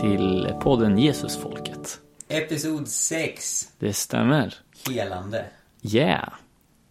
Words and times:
till 0.00 0.54
podden 0.60 0.98
Jesusfolket. 0.98 2.00
Episod 2.28 2.88
6. 2.88 3.68
Det 3.78 3.92
stämmer. 3.92 4.54
Helande. 4.88 5.44
Yeah. 5.82 6.28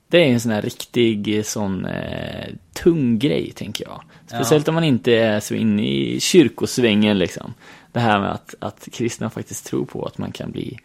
Det 0.08 0.18
är 0.18 0.28
en 0.28 0.39
sån 0.39 0.52
här 0.52 0.62
riktig 0.62 1.38
eh, 1.38 1.44
sån 1.44 1.86
eh, 1.86 2.48
tung 2.73 3.20
grej, 3.20 3.52
tänker 3.52 3.86
jag. 3.86 4.04
Speciellt 4.27 4.68
om 4.68 4.76
man 4.76 4.84
inte 4.84 5.12
är 5.12 5.40
så 5.40 5.54
inne 5.55 5.88
i 5.88 6.20
kyrkosvängen 6.20 7.18
liksom. 7.18 7.54
Det 7.91 7.99
här 7.99 8.20
med 8.20 8.32
att, 8.32 8.55
att 8.59 8.88
kristna 8.91 9.30
faktiskt 9.30 9.66
tror 9.66 9.85
på 9.85 10.05
att 10.05 10.18
man 10.18 10.32
kan 10.32 10.52
bli 10.52 10.80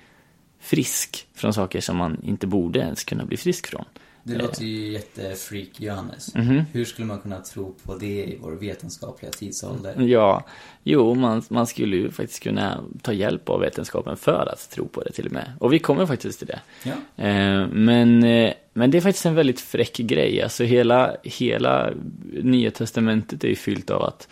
frisk 0.61 1.27
från 1.35 1.55
saker 1.55 1.81
som 1.81 1.97
man 1.97 2.21
inte 2.25 2.47
borde 2.47 2.79
ens 2.79 3.05
kunna 3.05 3.25
bli 3.25 3.37
frisk 3.37 3.67
från. 3.67 3.85
Det 4.27 4.39
låter 4.39 4.65
ju 4.65 4.93
jättefreak 4.93 5.81
Johannes. 5.81 6.35
Mhm. 6.35 6.63
Hur 6.73 6.85
skulle 6.85 7.07
man 7.07 7.19
kunna 7.19 7.41
tro 7.41 7.75
på 7.85 7.97
det 7.97 8.25
i 8.25 8.39
vår 8.41 8.53
vetenskapliga 8.53 9.33
tidsålder? 9.33 10.01
Ja, 10.01 10.45
jo, 10.83 11.15
man, 11.15 11.43
man 11.49 11.67
skulle 11.67 11.97
ju 11.97 12.11
faktiskt 12.11 12.43
kunna 12.43 12.85
ta 13.03 13.13
hjälp 13.13 13.49
av 13.49 13.61
vetenskapen 13.61 14.17
för 14.17 14.53
att 14.53 14.71
tro 14.71 14.89
på 14.89 15.03
det 15.03 15.13
till 15.13 15.27
och 15.27 15.33
med. 15.33 15.53
Och 15.61 15.73
vi 15.73 15.79
kommer 15.79 16.07
faktiskt 16.07 16.39
till 16.39 16.49
det. 16.49 16.61
Ja. 16.83 17.25
Eh, 17.25 17.69
men, 17.69 18.25
eh, 18.25 18.53
men 18.73 18.91
det 18.91 18.99
är 18.99 19.03
faktiskt 19.03 19.27
en 19.27 19.35
väldigt 19.35 19.61
fräck 19.61 19.97
grej. 19.97 20.43
Alltså 20.43 20.65
hela, 20.65 21.17
hela 21.23 21.91
Nya 22.43 22.71
Testamentet 22.71 23.45
är 23.45 23.49
ju 23.49 23.57
fyllt 23.57 23.91
av 23.91 24.03
att 24.03 24.29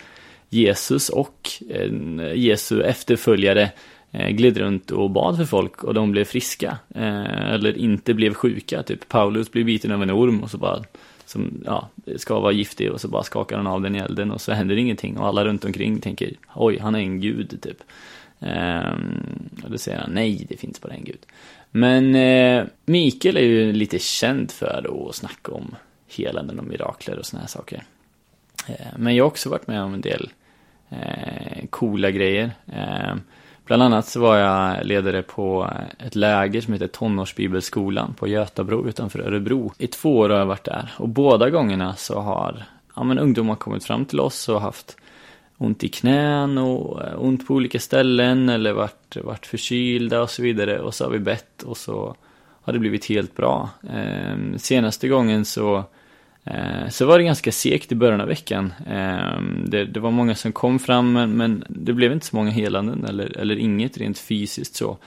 Jesus 0.49 1.09
och 1.09 1.49
eh, 1.69 1.91
Jesu 2.35 2.81
efterföljare 2.81 3.71
Eh, 4.13 4.29
gled 4.29 4.57
runt 4.57 4.91
och 4.91 5.09
bad 5.11 5.37
för 5.37 5.45
folk 5.45 5.83
och 5.83 5.93
de 5.93 6.11
blev 6.11 6.25
friska. 6.25 6.77
Eh, 6.95 7.53
eller 7.53 7.77
inte 7.77 8.13
blev 8.13 8.33
sjuka. 8.33 8.83
Typ 8.83 9.09
Paulus 9.09 9.51
blev 9.51 9.65
biten 9.65 9.91
av 9.91 10.03
en 10.03 10.11
orm 10.11 10.43
och 10.43 10.51
så 10.51 10.57
bara 10.57 10.83
som 11.25 11.63
ja, 11.65 11.89
ska 12.17 12.39
vara 12.39 12.51
giftig 12.51 12.91
och 12.91 13.01
så 13.01 13.07
bara 13.07 13.23
skakar 13.23 13.57
han 13.57 13.67
av 13.67 13.81
den 13.81 13.95
i 13.95 13.99
elden 13.99 14.31
och 14.31 14.41
så 14.41 14.51
händer 14.51 14.75
ingenting 14.75 15.17
och 15.17 15.27
alla 15.27 15.45
runt 15.45 15.65
omkring 15.65 15.99
tänker 15.99 16.31
oj, 16.55 16.79
han 16.79 16.95
är 16.95 16.99
en 16.99 17.21
gud 17.21 17.61
typ. 17.61 17.77
Och 19.63 19.71
då 19.71 19.77
säger 19.77 19.99
han 19.99 20.11
nej, 20.11 20.45
det 20.49 20.57
finns 20.57 20.81
bara 20.81 20.93
en 20.93 21.03
gud. 21.03 21.19
Men 21.71 22.15
eh, 22.15 22.65
Mikael 22.85 23.37
är 23.37 23.41
ju 23.41 23.73
lite 23.73 23.99
känd 23.99 24.51
för 24.51 25.07
att 25.09 25.15
snacka 25.15 25.51
om 25.51 25.75
helanden 26.17 26.59
och 26.59 26.65
mirakler 26.65 27.19
och 27.19 27.25
såna 27.25 27.41
här 27.41 27.47
saker. 27.47 27.83
Eh, 28.67 28.87
men 28.97 29.15
jag 29.15 29.23
har 29.23 29.27
också 29.27 29.49
varit 29.49 29.67
med 29.67 29.81
om 29.81 29.93
en 29.93 30.01
del 30.01 30.29
eh, 30.89 31.65
coola 31.69 32.11
grejer. 32.11 32.51
Eh, 32.73 33.15
bland 33.65 33.83
annat 33.83 34.07
så 34.07 34.19
var 34.19 34.37
jag 34.37 34.85
ledare 34.85 35.21
på 35.21 35.69
ett 35.99 36.15
läger 36.15 36.61
som 36.61 36.73
heter 36.73 36.87
Tonårsbibelskolan 36.87 38.13
på 38.13 38.27
Götabro 38.27 38.87
utanför 38.87 39.19
Örebro. 39.19 39.73
I 39.77 39.87
två 39.87 40.17
år 40.17 40.29
har 40.29 40.37
jag 40.37 40.45
varit 40.45 40.63
där 40.63 40.91
och 40.97 41.09
båda 41.09 41.49
gångerna 41.49 41.95
så 41.95 42.19
har 42.19 42.63
ja, 42.95 43.03
men 43.03 43.19
ungdomar 43.19 43.55
kommit 43.55 43.83
fram 43.83 44.05
till 44.05 44.19
oss 44.19 44.49
och 44.49 44.61
haft 44.61 44.97
ont 45.57 45.83
i 45.83 45.89
knän 45.89 46.57
och 46.57 47.01
eh, 47.03 47.23
ont 47.23 47.47
på 47.47 47.53
olika 47.53 47.79
ställen 47.79 48.49
eller 48.49 48.73
varit, 48.73 49.17
varit 49.23 49.45
förkylda 49.45 50.21
och 50.21 50.29
så 50.29 50.41
vidare 50.41 50.79
och 50.79 50.93
så 50.93 51.03
har 51.03 51.11
vi 51.11 51.19
bett 51.19 51.63
och 51.63 51.77
så 51.77 52.15
har 52.61 52.73
det 52.73 52.79
blivit 52.79 53.05
helt 53.05 53.35
bra. 53.35 53.69
Eh, 53.93 54.57
senaste 54.57 55.07
gången 55.07 55.45
så 55.45 55.83
Eh, 56.45 56.89
Så 56.89 57.05
var 57.05 57.17
det 57.17 57.23
ganska 57.23 57.51
segt 57.51 57.91
i 57.91 57.95
början 57.95 58.21
av 58.21 58.27
veckan. 58.27 58.73
Eh, 58.87 59.41
Det, 59.65 59.85
det 59.85 59.99
var 59.99 60.11
många 60.11 60.35
som 60.35 60.51
kom 60.51 60.79
fram 60.79 61.13
men, 61.13 61.31
men 61.31 61.63
det 61.69 61.93
blev 61.93 62.11
inte 62.11 62.25
så 62.25 62.35
många 62.35 62.51
helanden 62.51 63.05
eller, 63.05 63.37
eller 63.37 63.55
inget 63.55 63.97
rent 63.97 64.19
fysiskt 64.19 64.75
så. 64.75 64.97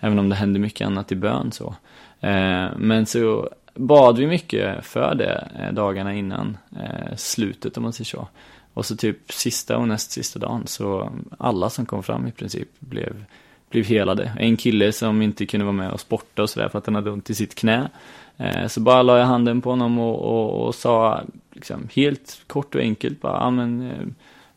Även 0.00 0.18
om 0.18 0.28
det 0.28 0.34
hände 0.34 0.58
mycket 0.58 0.86
annat 0.86 1.12
i 1.12 1.16
bön 1.16 1.52
så. 1.52 1.74
Eh, 2.20 2.68
Men 2.76 3.06
så 3.06 3.50
bad 3.74 4.18
vi 4.18 4.26
mycket 4.26 4.84
för 4.86 5.14
det 5.14 5.48
eh, 5.58 5.72
dagarna 5.72 6.14
innan 6.14 6.56
eh, 6.76 7.16
slutet 7.16 7.76
om 7.76 7.82
man 7.82 7.92
säger 7.92 8.04
så. 8.04 8.28
Och 8.74 8.86
så 8.86 8.96
typ 8.96 9.32
sista 9.32 9.76
och 9.78 9.88
näst 9.88 10.10
sista 10.10 10.38
dagen 10.38 10.62
så 10.66 11.12
alla 11.38 11.70
som 11.70 11.86
kom 11.86 12.02
fram 12.02 12.26
i 12.26 12.32
princip 12.32 12.68
blev, 12.78 13.24
blev 13.70 13.84
helade. 13.86 14.32
En 14.38 14.56
kille 14.56 14.92
som 14.92 15.22
inte 15.22 15.46
kunde 15.46 15.64
vara 15.66 15.76
med 15.76 15.90
och 15.90 16.00
sporta 16.00 16.42
och 16.42 16.50
sådär 16.50 16.68
för 16.68 16.78
att 16.78 16.86
han 16.86 16.94
hade 16.94 17.10
ont 17.10 17.30
i 17.30 17.34
sitt 17.34 17.54
knä. 17.54 17.88
Eh, 18.36 18.66
Så 18.66 18.80
bara 18.80 19.02
la 19.02 19.18
jag 19.18 19.26
handen 19.26 19.60
på 19.60 19.70
honom 19.70 19.98
och, 19.98 20.18
och, 20.20 20.66
och 20.66 20.74
sa 20.74 21.20
liksom, 21.52 21.88
helt 21.94 22.38
kort 22.46 22.74
och 22.74 22.80
enkelt 22.80 23.20
bara, 23.20 23.40
ja 23.40 23.50
men 23.50 23.90
eh, 23.90 24.06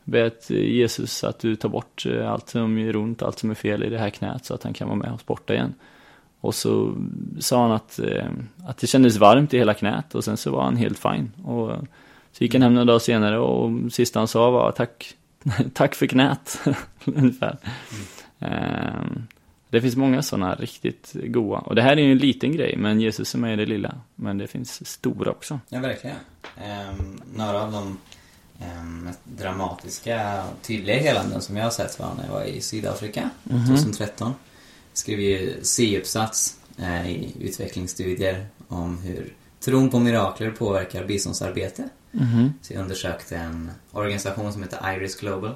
bet 0.04 0.50
Jesus 0.50 1.24
att 1.24 1.38
du 1.38 1.56
tar 1.56 1.68
bort 1.68 2.06
eh, 2.06 2.32
allt 2.32 2.48
som 2.48 2.78
gör 2.78 2.96
ont, 2.96 3.22
allt 3.22 3.38
som 3.38 3.50
är 3.50 3.54
fel 3.54 3.82
i 3.84 3.88
det 3.88 3.98
här 3.98 4.10
knät 4.10 4.44
så 4.44 4.54
att 4.54 4.62
han 4.62 4.72
kan 4.72 4.88
vara 4.88 4.98
med 4.98 5.12
och 5.12 5.20
sporta 5.20 5.54
igen. 5.54 5.74
Och 6.40 6.54
så 6.54 6.94
sa 7.38 7.62
han 7.62 7.72
att, 7.72 8.00
att 8.66 8.78
det 8.78 8.86
kändes 8.86 9.16
varmt 9.16 9.54
i 9.54 9.58
hela 9.58 9.74
knät 9.74 10.14
och 10.14 10.24
sen 10.24 10.36
så 10.36 10.50
var 10.50 10.62
han 10.62 10.76
helt 10.76 10.98
fin. 10.98 11.32
Och 11.44 11.70
så 12.32 12.44
gick 12.44 12.54
han 12.54 12.62
hem 12.62 12.74
några 12.74 12.84
dagar 12.84 12.98
senare 12.98 13.38
och 13.38 13.92
sista 13.92 14.20
han 14.20 14.28
sa 14.28 14.50
var 14.50 14.72
tack, 14.72 15.14
tack 15.74 15.94
för 15.94 16.06
knät, 16.06 16.60
ungefär. 17.04 17.56
Ehm, 18.38 19.26
det 19.70 19.80
finns 19.80 19.96
många 19.96 20.22
sådana 20.22 20.54
riktigt 20.54 21.12
goa. 21.14 21.58
Och 21.58 21.74
det 21.74 21.82
här 21.82 21.96
är 21.96 22.00
ju 22.00 22.12
en 22.12 22.18
liten 22.18 22.52
grej, 22.52 22.76
men 22.76 23.00
Jesus 23.00 23.34
är 23.34 23.38
med 23.38 23.52
i 23.52 23.56
det 23.56 23.66
lilla. 23.66 23.94
Men 24.14 24.38
det 24.38 24.46
finns 24.46 24.88
stora 24.88 25.30
också. 25.30 25.60
Ja, 25.68 25.80
verkligen. 25.80 26.16
Ehm, 26.56 27.20
några 27.34 27.62
av 27.62 27.72
de 27.72 27.98
ehm, 28.60 28.98
mest 28.98 29.20
dramatiska 29.24 30.44
och 30.44 30.62
tydliga 30.62 30.98
helanden 30.98 31.42
som 31.42 31.56
jag 31.56 31.64
har 31.64 31.70
sett 31.70 31.98
var 31.98 32.14
när 32.14 32.24
jag 32.24 32.32
var 32.32 32.44
i 32.44 32.60
Sydafrika 32.60 33.30
2013. 33.68 34.34
Skrev 34.92 35.20
ju 35.20 35.58
C-uppsats 35.62 36.58
eh, 36.78 37.10
i 37.10 37.34
utvecklingsstudier 37.40 38.46
om 38.68 38.98
hur 38.98 39.34
tron 39.60 39.90
på 39.90 39.98
mirakler 39.98 40.50
påverkar 40.50 41.04
biståndsarbete. 41.04 41.88
Så 42.62 42.72
jag 42.72 42.82
undersökte 42.82 43.36
en 43.36 43.70
organisation 43.92 44.52
som 44.52 44.62
heter 44.62 44.96
Iris 44.96 45.20
Global. 45.20 45.54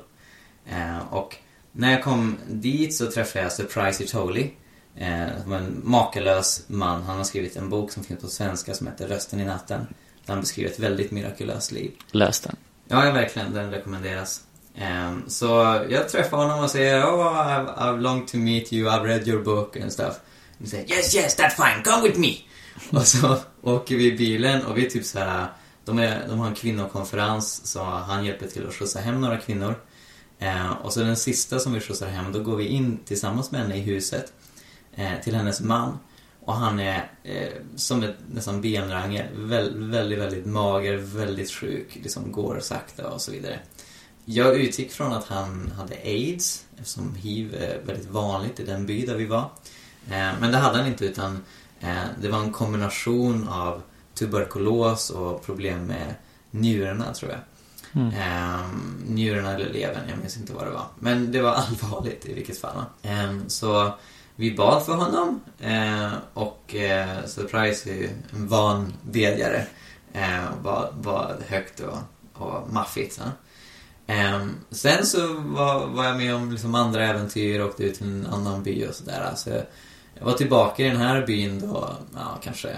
Eh, 0.67 1.13
och 1.13 1.37
när 1.77 1.93
jag 1.93 2.03
kom 2.03 2.37
dit 2.49 2.95
så 2.95 3.11
träffade 3.11 3.45
jag 3.45 3.53
Surprise 3.53 4.05
It 4.05 4.13
Holy. 4.13 4.51
Eh, 4.97 5.53
en 5.53 5.81
makalös 5.85 6.65
man. 6.67 7.03
Han 7.03 7.17
har 7.17 7.25
skrivit 7.25 7.57
en 7.57 7.69
bok 7.69 7.93
som 7.93 8.05
finns 8.05 8.21
på 8.21 8.27
svenska 8.27 8.75
som 8.75 8.87
heter 8.87 9.09
Rösten 9.09 9.41
i 9.41 9.45
natten. 9.45 9.87
Där 10.27 10.33
han 10.33 10.41
beskriver 10.41 10.71
ett 10.71 10.79
väldigt 10.79 11.11
mirakulöst 11.11 11.73
liv. 11.73 11.93
Läs 12.11 12.41
den. 12.41 12.57
Ja, 12.89 12.97
verkligen. 12.97 13.55
Den 13.55 13.71
rekommenderas. 13.71 14.43
Ehm, 14.77 15.25
så 15.29 15.47
jag 15.91 16.09
träffar 16.09 16.37
honom 16.37 16.65
och 16.65 16.71
säger 16.71 17.05
Oh, 17.05 17.49
I've, 17.49 17.79
I've 17.79 18.01
longed 18.01 18.29
to 18.29 18.37
meet 18.37 18.73
you, 18.73 18.91
I've 18.91 19.05
read 19.05 19.29
your 19.29 19.43
book 19.43 19.77
and 19.77 19.93
stuff. 19.93 20.15
Han 20.59 20.67
säger 20.67 20.91
Yes, 20.91 21.15
yes, 21.15 21.39
that's 21.39 21.51
fine, 21.51 21.85
come 21.85 22.09
with 22.09 22.19
me! 22.19 22.35
och 22.99 23.07
så 23.07 23.39
åker 23.63 23.97
vi 23.97 24.07
i 24.07 24.17
bilen 24.17 24.67
och 24.67 24.79
vi 24.79 24.87
är 24.87 24.91
typ 24.91 25.05
så 25.05 25.19
här. 25.19 25.47
De, 25.85 25.99
är, 25.99 26.29
de 26.29 26.39
har 26.39 26.47
en 26.47 26.55
kvinnokonferens 26.55 27.67
så 27.67 27.83
han 27.85 28.25
hjälper 28.25 28.47
till 28.47 28.67
att 28.67 28.75
skjutsa 28.75 29.01
hem 29.01 29.21
några 29.21 29.37
kvinnor. 29.37 29.75
Eh, 30.39 30.71
och 30.71 30.93
så 30.93 31.01
den 31.01 31.17
sista 31.17 31.59
som 31.59 31.73
vi 31.73 31.81
skjutsar 31.81 32.09
hem, 32.09 32.33
då 32.33 32.43
går 32.43 32.57
vi 32.57 32.67
in 32.67 32.99
tillsammans 33.05 33.51
med 33.51 33.61
henne 33.61 33.77
i 33.77 33.81
huset. 33.81 34.33
Eh, 34.97 35.21
till 35.23 35.35
hennes 35.35 35.61
man. 35.61 35.99
Och 36.41 36.55
han 36.55 36.81
är 36.81 37.11
eh, 37.23 37.53
som 37.77 38.03
ett 38.03 38.17
nästan 38.33 38.61
benrangel. 38.61 39.27
Väldigt, 39.35 39.83
väldigt, 39.83 40.19
väldigt 40.19 40.47
mager, 40.47 40.97
väldigt 40.97 41.51
sjuk. 41.51 41.99
Liksom 42.03 42.33
går 42.33 42.61
sakta 42.61 43.11
och 43.11 43.21
så 43.21 43.33
vidare. 43.33 43.61
Jag 44.25 44.57
utgick 44.57 44.93
från 44.93 45.13
att 45.13 45.25
han 45.25 45.73
hade 45.77 45.95
AIDS, 46.05 46.65
eftersom 46.77 47.15
hiv 47.15 47.55
är 47.55 47.81
väldigt 47.87 48.11
vanligt 48.11 48.61
i 48.61 48.65
den 48.65 48.87
by 48.87 49.07
där 49.07 49.17
vi 49.17 49.27
var. 49.27 49.51
Eh, 50.11 50.33
men 50.41 50.53
det 50.53 50.59
hade 50.59 50.79
han 50.79 50.87
inte, 50.87 51.05
utan 51.05 51.45
eh, 51.81 52.05
det 52.21 52.29
var 52.29 52.39
en 52.39 52.53
kombination 52.53 53.49
av 53.49 53.83
tuberkulos 54.15 55.11
och 55.11 55.45
problem 55.45 55.87
med 55.87 56.15
njurarna, 56.51 57.15
tror 57.15 57.31
jag. 57.31 57.41
Ehm, 57.95 59.03
njurarna 59.07 59.55
eller 59.55 59.73
levern, 59.73 60.09
jag 60.09 60.19
minns 60.19 60.37
inte 60.37 60.53
vad 60.53 60.67
det 60.67 60.71
var. 60.71 60.87
Men 60.99 61.33
det 61.33 61.43
var 61.43 61.53
allvarligt 61.55 62.27
i 62.27 62.35
vilket 62.35 62.59
fall. 62.59 62.85
Ehm, 63.03 63.49
så 63.49 63.93
vi 64.37 64.55
bad 64.55 64.87
för 64.87 64.95
honom 64.95 65.41
eh, 65.61 66.13
och 66.35 66.75
eh, 66.75 67.25
Surprise 67.27 67.91
är 67.91 67.95
ju 67.95 68.09
en 68.33 68.49
van 68.49 68.93
bedjare. 69.03 69.67
Eh, 70.13 70.47
och 70.53 70.63
bad, 70.63 70.95
bad 71.03 71.37
högt 71.49 71.81
och, 71.81 71.99
och 72.33 72.73
maffigt. 72.73 73.15
Så. 73.15 73.23
Ehm, 74.07 74.55
sen 74.71 75.07
så 75.07 75.33
var, 75.33 75.87
var 75.87 76.05
jag 76.05 76.17
med 76.17 76.35
om 76.35 76.51
liksom 76.51 76.75
andra 76.75 77.07
äventyr, 77.07 77.63
åkte 77.63 77.85
ut 77.85 77.95
till 77.95 78.07
en 78.07 78.27
annan 78.27 78.63
by 78.63 78.87
och 78.87 78.95
sådär. 78.95 79.33
Så 79.37 79.51
jag, 79.51 79.63
jag 80.15 80.25
var 80.25 80.33
tillbaka 80.33 80.87
i 80.87 80.89
den 80.89 81.01
här 81.01 81.27
byn 81.27 81.61
då, 81.61 81.91
ja, 82.15 82.39
kanske 82.43 82.71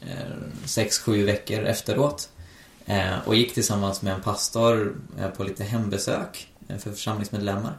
eh, 0.00 0.36
sex, 0.64 0.98
sju 0.98 1.24
veckor 1.24 1.64
efteråt. 1.64 2.28
Eh, 2.90 3.18
och 3.26 3.34
gick 3.34 3.54
tillsammans 3.54 4.02
med 4.02 4.14
en 4.14 4.20
pastor 4.20 4.96
eh, 5.18 5.28
på 5.28 5.44
lite 5.44 5.64
hembesök 5.64 6.48
eh, 6.68 6.78
för 6.78 6.90
församlingsmedlemmar. 6.90 7.72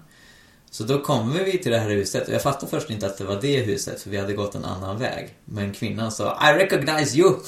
Så 0.70 0.84
då 0.84 1.02
kommer 1.02 1.44
vi 1.44 1.58
till 1.58 1.72
det 1.72 1.80
här 1.80 1.90
huset 1.90 2.28
och 2.28 2.34
jag 2.34 2.44
fattade 2.44 2.68
först 2.68 2.90
inte 2.90 3.06
att 3.06 3.18
det 3.18 3.24
var 3.24 3.42
det 3.42 3.60
huset 3.60 4.02
för 4.02 4.10
vi 4.10 4.18
hade 4.18 4.34
gått 4.34 4.56
en 4.56 4.66
annan 4.66 5.00
väg. 5.00 5.36
Men 5.46 5.74
kvinnan 5.74 6.12
sa 6.12 6.40
I 6.50 6.64
recognize 6.64 7.18
you! 7.18 7.30
Och 7.30 7.42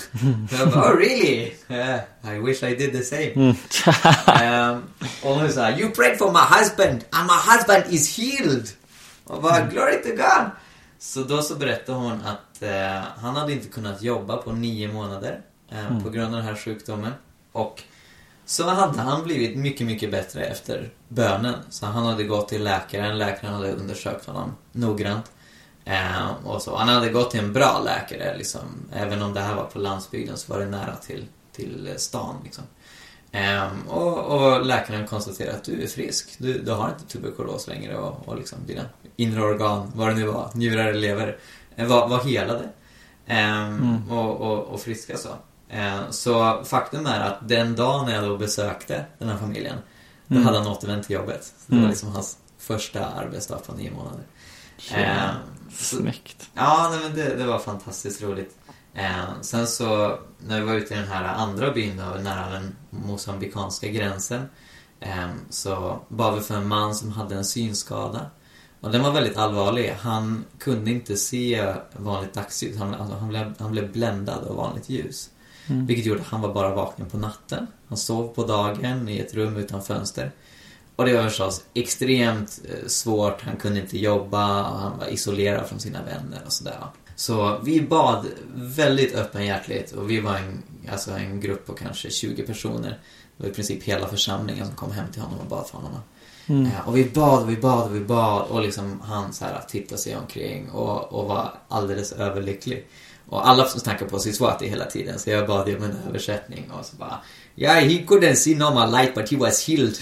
jag 0.60 0.71
bara, 0.71 0.94
oh 0.94 0.98
really? 0.98 1.51
Eh, 1.68 2.33
I 2.36 2.39
wish 2.39 2.63
I 2.63 2.75
did 2.75 2.92
the 2.92 3.04
same. 3.04 3.56
Ehm, 4.42 4.83
och 5.24 5.36
hon 5.36 5.51
sa 5.51 5.71
You 5.71 5.92
prayed 5.92 6.18
for 6.18 6.31
my 6.31 6.57
husband 6.59 7.04
and 7.09 7.27
my 7.27 7.54
husband 7.54 7.83
is 7.89 8.18
healed! 8.18 8.69
Och 9.24 9.42
bara, 9.42 9.62
glory 9.62 10.01
to 10.04 10.09
God! 10.09 10.50
Så 11.00 11.24
då 11.24 11.42
så 11.42 11.56
berättade 11.56 11.98
hon 11.98 12.21
att 12.25 12.62
eh, 12.62 13.07
han 13.18 13.36
hade 13.36 13.54
inte 13.54 13.68
kunnat 13.68 14.01
jobba 14.01 14.38
på 14.38 14.51
nio 14.51 14.94
månader 14.94 15.42
eh, 15.71 16.04
på 16.04 16.09
grund 16.09 16.27
av 16.27 16.31
den 16.31 16.45
här 16.48 16.56
sjukdomen. 16.56 17.12
Och 17.53 17.83
så 18.45 18.69
hade 18.69 19.01
han 19.01 19.23
blivit 19.23 19.57
mycket, 19.57 19.88
mycket 19.88 20.11
bättre 20.11 20.45
efter 20.45 20.89
bönen. 21.07 21.55
Så 21.69 21.85
han 21.85 22.05
hade 22.05 22.23
gått 22.23 22.47
till 22.47 22.63
läkaren, 22.63 23.17
läkaren 23.17 23.53
hade 23.53 23.71
undersökt 23.71 24.25
honom 24.25 24.55
noggrant. 24.71 25.31
Eh, 25.85 26.45
och 26.45 26.61
så. 26.61 26.75
Han 26.75 26.88
hade 26.88 27.09
gått 27.09 27.31
till 27.31 27.39
en 27.39 27.53
bra 27.53 27.81
läkare, 27.85 28.38
liksom. 28.38 28.61
Även 28.94 29.21
om 29.21 29.33
det 29.33 29.39
här 29.39 29.55
var 29.55 29.63
på 29.63 29.79
landsbygden 29.79 30.38
så 30.38 30.53
var 30.53 30.59
det 30.59 30.65
nära 30.65 30.95
till, 30.95 31.25
till 31.51 31.94
stan, 31.97 32.35
liksom. 32.44 32.63
Eh, 33.31 33.67
och, 33.88 34.17
och, 34.17 34.65
läkaren 34.65 35.07
konstaterade 35.07 35.57
att 35.57 35.63
du 35.63 35.83
är 35.83 35.88
frisk. 35.88 36.35
Du, 36.38 36.61
du 36.61 36.71
har 36.71 36.89
inte 36.89 37.13
tuberkulos 37.13 37.67
längre 37.67 37.97
och, 37.97 38.27
och 38.27 38.38
liksom 38.38 38.57
dina 38.67 38.81
inre 39.15 39.41
organ, 39.41 39.91
vad 39.95 40.07
det 40.07 40.13
nu 40.13 40.25
var, 40.25 40.49
njurar 40.53 40.88
eller 40.88 40.99
lever, 40.99 41.38
eh, 41.75 41.88
var, 41.88 42.07
var 42.07 42.23
helade. 42.23 42.69
Eh, 43.25 43.67
mm. 43.67 44.11
och, 44.11 44.41
och, 44.41 44.63
och 44.63 44.81
friska 44.81 45.17
så. 45.17 45.29
Eh, 45.73 46.09
så 46.09 46.63
faktum 46.63 47.05
är 47.05 47.19
att 47.19 47.49
den 47.49 47.75
dagen 47.75 48.05
när 48.05 48.15
jag 48.15 48.23
då 48.23 48.37
besökte 48.37 49.05
den 49.19 49.29
här 49.29 49.37
familjen, 49.37 49.77
då 50.27 50.35
mm. 50.35 50.45
hade 50.45 50.57
han 50.57 50.67
återvänt 50.67 51.07
till 51.07 51.15
jobbet. 51.15 51.53
Det 51.65 51.73
var 51.73 51.79
mm. 51.79 51.89
liksom 51.89 52.11
hans 52.11 52.37
första 52.57 53.05
arbetsdag 53.05 53.57
på 53.57 53.73
nio 53.73 53.91
månader. 53.91 54.23
Eh, 54.93 55.29
Snyggt. 55.75 56.49
Ja, 56.53 56.89
nej, 56.91 56.99
men 57.03 57.15
det, 57.15 57.35
det, 57.35 57.45
var 57.45 57.59
fantastiskt 57.59 58.21
roligt. 58.21 58.57
Eh, 58.93 59.41
sen 59.41 59.67
så, 59.67 60.19
när 60.39 60.59
vi 60.59 60.65
var 60.65 60.73
ute 60.73 60.93
i 60.93 60.97
den 60.97 61.07
här 61.07 61.23
andra 61.23 61.71
byn 61.71 61.97
då, 61.97 62.21
nära 62.21 62.49
den 62.49 62.75
mosambikanska 62.89 63.87
gränsen, 63.87 64.49
eh, 64.99 65.29
så 65.49 65.99
bad 66.07 66.35
vi 66.35 66.41
för 66.41 66.55
en 66.55 66.67
man 66.67 66.95
som 66.95 67.11
hade 67.11 67.35
en 67.35 67.45
synskada. 67.45 68.25
Och 68.81 68.91
den 68.91 69.03
var 69.03 69.11
väldigt 69.11 69.37
allvarlig. 69.37 69.95
Han 69.99 70.45
kunde 70.59 70.91
inte 70.91 71.17
se 71.17 71.73
vanligt 71.93 72.33
dagsljus. 72.33 72.77
Han, 72.77 72.93
alltså, 72.93 73.15
han, 73.15 73.29
blev, 73.29 73.53
han 73.59 73.71
blev 73.71 73.91
bländad 73.91 74.47
av 74.47 74.55
vanligt 74.55 74.89
ljus. 74.89 75.29
Mm. 75.68 75.86
Vilket 75.86 76.06
gjorde 76.06 76.21
att 76.21 76.27
han 76.27 76.42
var 76.42 76.54
bara 76.54 76.75
vaken 76.75 77.06
på 77.06 77.18
natten. 77.18 77.68
Han 77.88 77.98
sov 77.98 78.33
på 78.33 78.44
dagen 78.44 79.10
i 79.10 79.19
ett 79.19 79.33
rum 79.33 79.57
utan 79.57 79.83
fönster. 79.83 80.31
Och 80.95 81.06
det 81.06 81.13
var 81.13 81.24
förstås 81.24 81.63
extremt 81.74 82.62
eh, 82.69 82.88
svårt. 82.88 83.42
Han 83.42 83.56
kunde 83.56 83.80
inte 83.80 83.98
jobba 83.98 84.69
och 84.69 84.80
han 84.80 84.98
var 84.98 85.07
isolerad 85.07 85.68
från 85.68 85.80
sina 85.80 86.04
vänner 86.04 86.42
och 86.45 86.54
sådär. 86.54 86.77
Så 87.15 87.60
vi 87.63 87.81
bad 87.81 88.25
väldigt 88.56 89.15
öppenhjärtligt 89.15 89.92
och 89.92 90.10
vi 90.10 90.19
var 90.19 90.38
en, 90.38 90.63
alltså 90.92 91.12
en 91.12 91.39
grupp 91.39 91.66
på 91.66 91.74
kanske 91.74 92.09
20 92.09 92.44
personer. 92.44 93.00
Det 93.38 93.44
var 93.44 93.50
i 93.50 93.54
princip 93.54 93.83
hela 93.83 94.07
församlingen 94.07 94.66
som 94.66 94.75
kom 94.75 94.92
hem 94.92 95.12
till 95.12 95.21
honom 95.21 95.39
och 95.39 95.45
bad 95.45 95.68
för 95.68 95.77
honom. 95.77 96.00
Mm. 96.48 96.66
Eh, 96.66 96.88
och 96.88 96.98
vi 96.98 97.06
bad 97.06 97.44
och 97.44 97.50
vi 97.50 97.57
bad 97.57 97.89
och 97.89 97.95
vi 97.95 98.00
bad 98.00 98.48
och 98.50 98.62
liksom 98.62 99.01
han 99.01 99.33
så 99.33 99.45
här 99.45 99.62
tittade 99.68 100.01
sig 100.01 100.16
omkring 100.16 100.69
och, 100.69 101.13
och 101.13 101.27
var 101.27 101.54
alldeles 101.68 102.12
överlycklig. 102.12 102.88
Och 103.27 103.47
alla 103.47 103.65
snackade 103.65 104.11
på 104.11 104.19
Siswati 104.19 104.67
hela 104.67 104.85
tiden 104.85 105.19
så 105.19 105.29
jag 105.29 105.47
bad 105.47 105.75
om 105.75 105.83
en 105.83 105.97
översättning 106.07 106.71
och 106.71 106.85
så 106.85 106.95
bara 106.95 107.19
Yeah, 107.55 107.83
he 107.83 108.05
couldn't 108.05 108.35
see 108.35 108.55
normal 108.55 108.91
light 108.91 109.15
but 109.15 109.29
he 109.29 109.37
was 109.37 109.67
healed. 109.67 109.97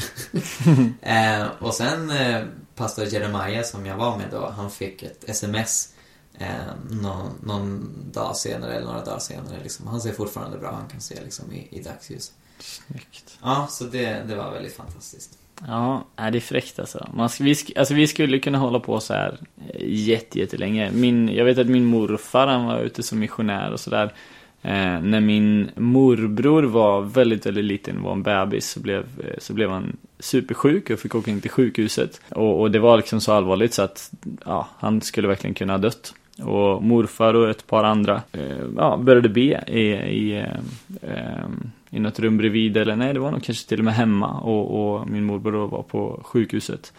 eh, 1.01 1.47
och 1.59 1.73
sen 1.73 2.09
eh, 2.09 2.44
pastor 2.75 3.06
Jeremiah 3.06 3.63
som 3.63 3.85
jag 3.85 3.97
var 3.97 4.18
med 4.18 4.27
då, 4.31 4.50
han 4.50 4.71
fick 4.71 5.03
ett 5.03 5.29
sms 5.29 5.94
eh, 6.38 6.47
någon, 6.89 7.31
någon, 7.44 7.94
dag 8.12 8.35
senare 8.38 8.75
eller 8.75 8.88
några 8.88 9.06
dagar 9.06 9.19
senare. 9.19 9.63
Liksom. 9.63 9.88
Han 9.88 10.01
ser 10.01 10.13
fortfarande 10.13 10.57
bra, 10.57 10.71
han 10.71 10.89
kan 10.89 11.01
se 11.01 11.15
liksom, 11.23 11.53
i, 11.53 11.68
i 11.71 11.81
dagsljus. 11.81 12.31
Snyggt. 12.59 13.38
Ja, 13.41 13.68
så 13.69 13.83
det, 13.83 14.23
det 14.27 14.35
var 14.35 14.51
väldigt 14.51 14.75
fantastiskt. 14.75 15.38
Ja, 15.68 16.06
det 16.16 16.38
är 16.38 16.40
fräckt 16.40 16.80
alltså. 16.80 17.08
Man, 17.13 17.30
vi, 17.40 17.56
alltså. 17.75 17.94
Vi 17.94 18.08
skulle 18.08 18.40
kunna 18.40 18.58
hålla 18.58 18.80
på 18.80 19.00
så 19.00 19.13
här 19.13 19.38
eh, 19.74 19.86
jätte, 19.88 20.40
jättelänge. 20.40 20.92
Min, 20.92 21.30
jag 21.30 21.46
vet 21.46 21.58
att 21.58 21.68
min 21.68 21.86
morfar, 21.86 22.48
han 22.48 22.66
var 22.66 22.80
ute 22.80 23.04
som 23.04 23.19
missionär 23.19 23.72
och 23.72 23.80
sådär. 23.80 24.13
Eh, 24.62 25.02
när 25.02 25.19
min 25.19 25.72
morbror 25.75 26.63
var 26.63 27.02
väldigt, 27.02 27.46
väldigt 27.46 27.66
liten, 27.66 28.04
var 28.04 28.12
en 28.12 28.24
bebis, 28.24 28.69
så 28.69 28.80
blev, 28.80 29.00
eh, 29.00 29.36
så 29.38 29.54
blev 29.54 29.69
han 29.69 29.98
supersjuk 30.19 30.90
och 30.90 31.00
fick 31.00 31.16
åka 31.16 31.31
in 31.31 31.42
till 31.42 31.52
sjukhuset. 31.52 32.22
Och, 32.30 32.62
och 32.62 32.72
det 32.72 32.80
var 32.80 32.98
liksom 32.98 33.22
så 33.22 33.34
allvarligt 33.34 33.74
så 33.74 33.81
att 33.81 34.12
ja, 34.46 34.68
han 34.80 35.02
skulle 35.02 35.28
verkligen 35.28 35.54
kunna 35.54 35.74
ha 35.74 35.78
dött. 35.78 36.14
Och 36.44 36.84
morfar 36.84 37.34
och 37.34 37.50
ett 37.50 37.68
par 37.68 37.84
andra 37.84 38.22
eh, 38.31 38.66
ja, 38.78 38.98
började 38.98 39.30
be 39.30 39.64
i, 39.68 39.81
i, 39.92 40.38
eh, 40.38 41.12
eh, 41.12 41.46
i 41.92 42.00
något 42.00 42.20
rum 42.20 42.38
bredvid, 42.38 42.78
eller 42.78 42.96
nej, 42.96 43.14
det 43.14 43.20
var 43.20 43.32
nog 43.32 43.44
kanske 43.44 43.68
till 43.68 43.80
och 43.80 43.86
med 43.86 43.94
hemma. 43.94 44.40
Och, 44.40 44.96
och 44.96 45.10
min 45.10 45.24
morbror 45.24 45.52
då 45.52 45.66
var 45.66 45.84
på 45.84 46.22
sjukhuset. 46.24 46.94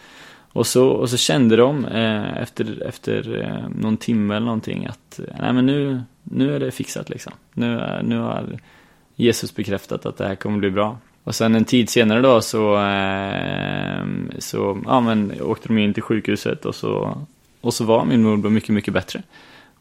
Och 0.53 0.67
så, 0.67 0.87
och 0.87 1.09
så 1.09 1.17
kände 1.17 1.55
de 1.55 1.85
eh, 1.85 2.37
efter, 2.41 2.83
efter 2.87 3.41
eh, 3.41 3.69
någon 3.81 3.97
timme 3.97 4.35
eller 4.35 4.45
någonting 4.45 4.85
att 4.85 5.19
eh, 5.19 5.25
nej 5.39 5.53
men 5.53 5.65
nu, 5.65 6.01
nu 6.23 6.55
är 6.55 6.59
det 6.59 6.71
fixat 6.71 7.09
liksom. 7.09 7.33
Nu, 7.53 7.79
är, 7.79 8.03
nu 8.03 8.17
har 8.17 8.59
Jesus 9.15 9.55
bekräftat 9.55 10.05
att 10.05 10.17
det 10.17 10.27
här 10.27 10.35
kommer 10.35 10.57
bli 10.57 10.71
bra. 10.71 10.97
Och 11.23 11.35
sen 11.35 11.55
en 11.55 11.65
tid 11.65 11.89
senare 11.89 12.21
då 12.21 12.41
så, 12.41 12.75
eh, 12.85 14.05
så 14.39 14.81
ja, 14.85 14.99
men, 14.99 15.41
åkte 15.41 15.67
de 15.67 15.77
in 15.77 15.93
till 15.93 16.03
sjukhuset 16.03 16.65
och 16.65 16.75
så, 16.75 17.17
och 17.61 17.73
så 17.73 17.85
var 17.85 18.05
min 18.05 18.23
morbror 18.23 18.49
mycket, 18.49 18.69
mycket 18.69 18.93
bättre. 18.93 19.21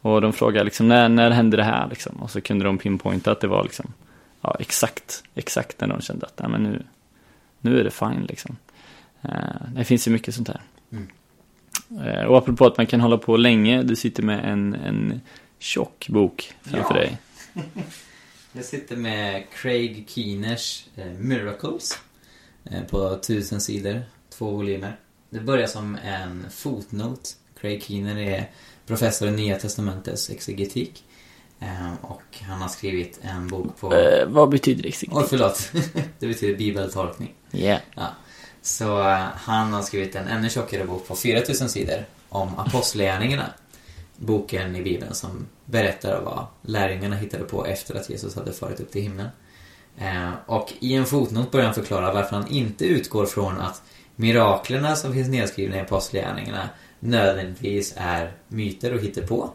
Och 0.00 0.20
de 0.20 0.32
frågade 0.32 0.64
liksom, 0.64 0.88
när, 0.88 1.08
när 1.08 1.30
hände 1.30 1.56
det 1.56 1.64
här 1.64 1.88
liksom? 1.90 2.16
Och 2.16 2.30
så 2.30 2.40
kunde 2.40 2.64
de 2.64 2.78
pinpointa 2.78 3.32
att 3.32 3.40
det 3.40 3.46
var 3.46 3.62
liksom, 3.62 3.92
ja 4.42 4.56
exakt, 4.60 5.24
exakt 5.34 5.80
när 5.80 5.88
de 5.88 6.00
kände 6.00 6.26
att, 6.26 6.38
nej 6.38 6.48
men 6.50 6.62
nu, 6.62 6.82
nu 7.60 7.80
är 7.80 7.84
det 7.84 7.90
fine 7.90 8.26
liksom. 8.28 8.56
Eh, 9.22 9.72
det 9.74 9.84
finns 9.84 10.08
ju 10.08 10.12
mycket 10.12 10.34
sånt 10.34 10.48
här. 10.48 10.62
Mm. 10.92 11.08
Eh, 12.06 12.24
och 12.24 12.38
apropå 12.38 12.66
att 12.66 12.76
man 12.76 12.86
kan 12.86 13.00
hålla 13.00 13.18
på 13.18 13.36
länge, 13.36 13.82
du 13.82 13.96
sitter 13.96 14.22
med 14.22 14.52
en, 14.52 14.74
en 14.74 15.20
tjock 15.58 16.08
bok 16.08 16.52
framför 16.62 16.94
ja. 16.94 17.00
dig. 17.00 17.18
Jag 18.52 18.64
sitter 18.64 18.96
med 18.96 19.44
Craig 19.54 20.04
Keeners 20.08 20.86
eh, 20.96 21.06
Miracles 21.06 21.98
på 22.90 23.18
tusen 23.18 23.60
sidor, 23.60 24.02
två 24.30 24.50
volymer. 24.50 24.96
Det 25.30 25.40
börjar 25.40 25.66
som 25.66 25.96
en 26.04 26.50
fotnot. 26.50 27.36
Craig 27.60 27.82
Keener 27.82 28.18
är 28.18 28.50
professor 28.86 29.28
i 29.28 29.30
Nya 29.30 29.58
Testamentets 29.58 30.30
exegetik. 30.30 31.04
Och 32.00 32.22
han 32.40 32.60
har 32.60 32.68
skrivit 32.68 33.20
en 33.22 33.48
bok 33.48 33.80
på... 33.80 33.94
Eh, 33.94 34.26
vad 34.26 34.48
betyder 34.48 34.86
exegetik? 34.86 35.16
Oj, 35.16 35.22
oh, 35.22 35.28
förlåt. 35.28 35.70
det 36.18 36.26
betyder 36.26 36.58
bibeltolkning. 36.58 37.34
Yeah. 37.52 37.80
Ja. 37.94 38.06
Så 38.62 38.98
uh, 38.98 39.26
han 39.34 39.72
har 39.72 39.82
skrivit 39.82 40.14
en 40.14 40.28
ännu 40.28 40.50
tjockare 40.50 40.84
bok 40.84 41.08
på 41.08 41.16
4000 41.16 41.68
sidor 41.68 42.04
om 42.28 42.58
apostlagärningarna. 42.58 43.46
Boken 44.16 44.76
i 44.76 44.82
Bibeln 44.82 45.14
som 45.14 45.46
berättar 45.64 46.20
vad 46.20 46.46
lärjungarna 46.62 47.16
hittade 47.16 47.44
på 47.44 47.66
efter 47.66 47.94
att 47.94 48.10
Jesus 48.10 48.36
hade 48.36 48.52
farit 48.52 48.80
upp 48.80 48.92
till 48.92 49.02
himlen. 49.02 49.28
Uh, 50.00 50.32
och 50.46 50.72
i 50.80 50.94
en 50.94 51.06
fotnot 51.06 51.50
börjar 51.50 51.66
han 51.66 51.74
förklara 51.74 52.12
varför 52.12 52.36
han 52.36 52.48
inte 52.48 52.84
utgår 52.84 53.26
från 53.26 53.60
att 53.60 53.82
miraklerna 54.16 54.96
som 54.96 55.12
finns 55.12 55.28
nedskrivna 55.28 55.76
i 55.76 55.80
apostlagärningarna 55.80 56.68
nödvändigtvis 57.00 57.94
är 57.96 58.32
myter 58.48 58.94
och 58.94 59.00
hittepå. 59.00 59.50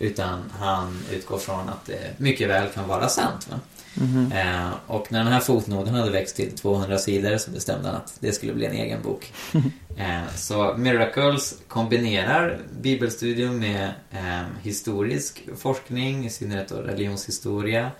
Utan 0.00 0.42
han 0.58 0.98
utgår 1.12 1.38
från 1.38 1.68
att 1.68 1.86
det 1.86 2.14
mycket 2.18 2.48
väl 2.48 2.68
kan 2.68 2.88
vara 2.88 3.08
sant. 3.08 3.48
Va? 3.50 3.60
Mm 4.00 4.10
-hmm. 4.10 4.66
eh, 4.66 4.70
och 4.86 5.12
när 5.12 5.24
den 5.24 5.32
här 5.32 5.40
fotnoten 5.40 5.94
hade 5.94 6.10
växt 6.10 6.36
till 6.36 6.56
200 6.56 6.98
sidor 6.98 7.36
så 7.38 7.50
bestämde 7.50 7.88
han 7.88 7.96
att 7.96 8.16
det 8.20 8.32
skulle 8.32 8.54
bli 8.54 8.66
en 8.66 8.72
egen 8.72 9.02
bok. 9.02 9.32
eh, 9.96 10.34
så 10.36 10.74
Miracles 10.76 11.54
kombinerar 11.68 12.58
bibelstudium 12.80 13.58
med 13.58 13.92
eh, 14.10 14.42
historisk 14.62 15.48
forskning, 15.56 16.26
i 16.26 16.30
synnerhet 16.30 16.68
då 16.68 16.76
religionshistoria. 16.76 17.90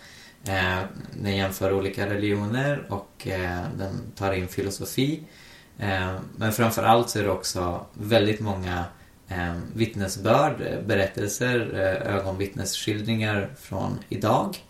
Eh, 0.44 0.80
den 1.22 1.36
jämför 1.36 1.72
olika 1.72 2.06
religioner 2.06 2.86
och 2.88 3.26
eh, 3.26 3.60
den 3.78 4.12
tar 4.14 4.32
in 4.32 4.48
filosofi. 4.48 5.22
Eh, 5.78 6.16
men 6.36 6.52
framförallt 6.52 7.10
så 7.10 7.18
är 7.18 7.22
det 7.22 7.30
också 7.30 7.86
väldigt 7.94 8.40
många 8.40 8.84
Ehm, 9.28 9.56
eh, 9.56 9.62
vittnesbörd, 9.74 10.84
berättelser, 10.86 11.74
eh, 11.74 12.14
ögonvittnesskildringar 12.14 13.50
från 13.60 13.98
idag 14.08 14.64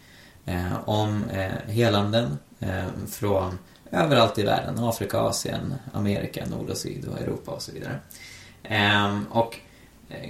eh, 0.47 0.89
om 0.89 1.25
eh, 1.31 1.73
helanden 1.73 2.39
eh, 2.61 2.87
från 3.09 3.59
överallt 3.91 4.39
i 4.39 4.43
världen. 4.43 4.79
Afrika, 4.79 5.19
Asien, 5.19 5.75
Amerika, 5.93 6.47
Nord 6.47 6.71
och 6.71 6.77
Syd 6.77 7.09
och 7.09 7.21
Europa 7.21 7.51
och 7.51 7.63
så 7.63 7.73
vidare. 7.73 7.99
Ehm, 8.63 9.27
eh, 9.31 9.37
och 9.37 9.57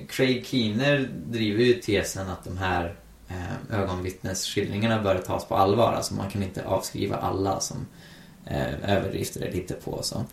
Craig 0.09 0.47
Keener 0.47 1.11
driver 1.27 1.65
ju 1.65 1.75
tesen 1.75 2.29
att 2.29 2.45
de 2.45 2.59
här 2.59 2.95
eh, 3.29 3.81
ögonvittnesskildringarna 3.81 5.03
bör 5.03 5.19
tas 5.19 5.45
på 5.45 5.57
allvar. 5.57 5.93
Alltså 5.93 6.15
man 6.15 6.31
kan 6.31 6.43
inte 6.43 6.65
avskriva 6.65 7.17
alla 7.17 7.61
som 7.61 7.87
eh, 8.47 8.91
överdrifter 8.97 9.41
eller 9.41 9.53
hittar 9.53 9.75
på 9.75 10.03
så. 10.03 10.25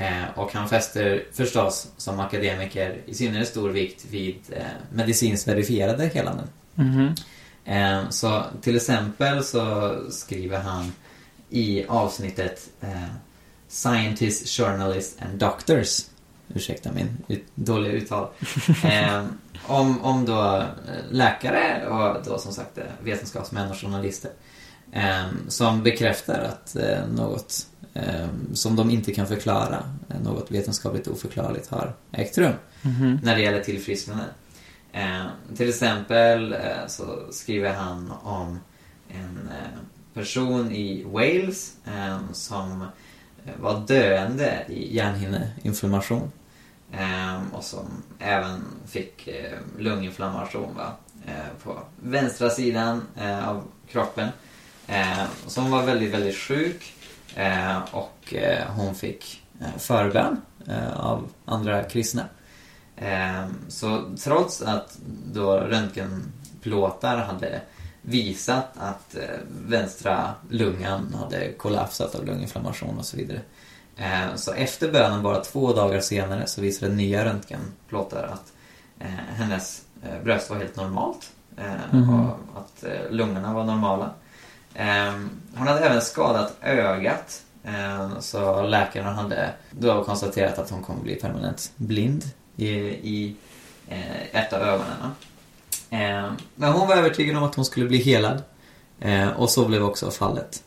Eh, 0.00 0.38
och 0.38 0.52
han 0.52 0.68
fäster 0.68 1.24
förstås 1.32 1.88
som 1.96 2.20
akademiker 2.20 3.00
i 3.06 3.14
synnerhet 3.14 3.48
stor 3.48 3.70
vikt 3.70 4.04
vid 4.10 4.38
eh, 4.50 4.62
medicinskt 4.92 5.48
verifierade 5.48 6.06
helanden. 6.06 6.46
Mm 6.76 6.92
-hmm. 6.92 7.20
Eh, 7.64 8.08
så 8.10 8.44
till 8.62 8.76
exempel 8.76 9.44
så 9.44 9.96
skriver 10.10 10.58
han 10.58 10.92
i 11.50 11.86
avsnittet 11.86 12.68
eh, 12.80 13.04
Scientists, 13.68 14.56
Journalists 14.56 15.22
and 15.22 15.38
Doctors 15.38 16.06
Ursäkta 16.54 16.92
min 16.92 17.18
ut, 17.28 17.44
dåliga 17.54 17.92
uttal. 17.92 18.28
Eh, 18.84 19.24
om, 19.66 20.04
om 20.04 20.24
då 20.24 20.64
läkare 21.10 21.86
och 21.86 22.24
då 22.24 22.38
som 22.38 22.52
sagt 22.52 22.78
vetenskapsmän 23.02 23.70
och 23.70 23.76
journalister. 23.76 24.30
Som 25.48 25.82
bekräftar 25.82 26.38
att 26.38 26.76
något 27.12 27.66
som 28.54 28.76
de 28.76 28.90
inte 28.90 29.12
kan 29.14 29.26
förklara, 29.26 29.84
eh, 30.08 30.20
något 30.20 30.50
vetenskapligt 30.50 31.08
oförklarligt 31.08 31.68
har 31.68 31.92
ägt 32.12 32.38
rum 32.38 32.52
Mhm. 32.82 33.18
när 33.22 33.34
det 33.36 33.42
gäller 33.42 33.60
tillfrisknande. 33.62 34.24
Ehm, 34.92 35.26
till 35.56 35.68
exempel 35.68 36.52
eh, 36.52 36.86
så 36.88 37.04
skriver 37.30 37.72
han 37.74 38.12
om 38.22 38.58
en 39.08 39.48
eh, 39.48 39.78
person 40.14 40.72
i 40.72 41.04
Wales 41.04 41.72
ehm, 41.86 42.22
som 42.32 42.84
var 43.60 43.86
döende 43.86 44.64
i 44.68 44.96
hjärnhinneinflammation. 44.96 46.32
Ehm, 46.92 47.48
och 47.52 47.64
som 47.64 47.86
även 48.18 48.64
fick 48.86 49.28
lunginflammation 49.78 50.74
va? 50.76 50.92
På 51.62 51.78
vänstra 52.02 52.50
sidan 52.50 53.02
av 53.46 53.62
kroppen. 53.88 54.28
Eh, 54.86 55.24
som 55.46 55.70
var 55.70 55.82
väldigt, 55.82 56.14
väldigt 56.14 56.36
sjuk. 56.36 56.94
Eh, 57.36 57.78
och 57.92 58.34
eh, 58.34 58.66
hon 58.76 58.94
fick 58.94 59.42
eh, 59.60 59.78
förbön 59.78 60.40
av 60.96 61.28
andra 61.44 61.82
kristna. 61.82 62.22
Så 63.68 64.02
trots 64.24 64.62
att 64.62 64.98
då 65.32 65.56
röntgenplåtar 65.56 67.16
hade 67.16 67.60
visat 68.02 68.68
att 68.78 69.16
vänstra 69.66 70.34
lungan 70.50 71.14
hade 71.18 71.52
kollapsat 71.52 72.14
av 72.14 72.26
lunginflammation 72.26 72.98
och 72.98 73.06
så 73.06 73.16
vidare. 73.16 73.40
Så 74.34 74.52
efter 74.52 74.92
bönen, 74.92 75.22
bara 75.22 75.40
två 75.40 75.72
dagar 75.72 76.00
senare, 76.00 76.46
så 76.46 76.60
visade 76.60 76.92
nya 76.92 77.24
röntgenplåtar 77.24 78.30
att 78.32 78.52
hennes 79.28 79.82
bröst 80.24 80.50
var 80.50 80.56
helt 80.56 80.76
normalt. 80.76 81.30
Mhm. 81.90 82.20
Och 82.20 82.36
att 82.56 82.84
lungorna 83.10 83.54
var 83.54 83.64
normala. 83.64 84.10
Ehm, 84.74 85.30
hon 85.54 85.68
hade 85.68 85.80
även 85.80 86.02
skadat 86.02 86.56
ögat. 86.62 87.42
Ehm, 87.64 88.10
så 88.20 88.62
läkaren 88.62 89.14
hade 89.14 89.50
då 89.70 90.04
konstaterat 90.04 90.58
att 90.58 90.70
hon 90.70 90.82
kommer 90.82 91.02
bli 91.02 91.14
permanent 91.14 91.72
blind 91.76 92.24
i, 92.56 92.68
i 92.68 93.36
eh, 93.88 94.36
ett 94.42 94.52
av 94.52 94.62
ögonen. 94.62 95.14
Ehm, 95.90 96.34
men 96.54 96.72
hon 96.72 96.88
var 96.88 96.96
övertygad 96.96 97.36
om 97.36 97.42
att 97.42 97.54
hon 97.54 97.64
skulle 97.64 97.86
bli 97.86 97.98
helad. 97.98 98.42
Eh, 99.00 99.28
och 99.28 99.50
så 99.50 99.68
blev 99.68 99.84
också 99.84 100.10
fallet. 100.10 100.62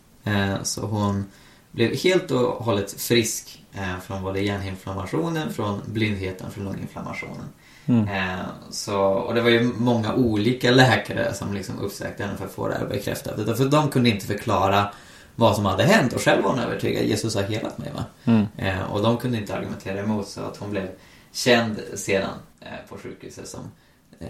Så 0.64 0.82
hon 0.82 1.26
blev 1.72 1.96
helt 1.96 2.32
och 2.32 2.66
hållet 2.66 3.02
frisk 3.02 3.63
från 4.02 4.24
både 4.24 4.42
hjärninflammationen, 4.42 5.54
från 5.54 5.82
blindheten, 5.86 6.52
från 6.52 6.64
lunginflammationen. 6.64 7.46
Mm. 7.86 8.08
Eh, 8.08 8.46
så, 8.70 9.00
och 9.02 9.34
det 9.34 9.42
var 9.42 9.50
ju 9.50 9.64
många 9.64 10.14
olika 10.14 10.72
läkare 10.72 11.34
som 11.34 11.54
liksom 11.54 11.80
uppsökte 11.80 12.24
henne 12.24 12.38
för 12.38 12.46
att 12.46 12.52
få 12.52 12.68
det 12.68 12.76
här 12.76 12.86
bekräftat. 12.86 13.58
För 13.58 13.66
de 13.66 13.90
kunde 13.90 14.10
inte 14.10 14.26
förklara 14.26 14.90
vad 15.36 15.56
som 15.56 15.66
hade 15.66 15.84
hänt 15.84 16.14
och 16.14 16.22
själv 16.22 16.44
var 16.44 16.50
hon 16.50 16.60
övertygad. 16.60 17.06
Jesus 17.06 17.36
har 17.36 17.44
helat 17.44 17.78
mig 17.78 17.92
va? 17.94 18.06
Mm. 18.26 18.46
Eh, 18.58 18.92
och 18.92 19.04
de 19.04 19.18
kunde 19.18 19.38
inte 19.38 19.56
argumentera 19.56 20.00
emot 20.00 20.28
så 20.28 20.42
att 20.42 20.58
hon 20.58 20.72
blev 20.72 20.88
känd 21.32 21.82
sedan 21.94 22.38
eh, 22.60 22.68
på 22.90 22.98
sjukhuset 22.98 23.48
som 23.48 23.72
eh, 24.20 24.28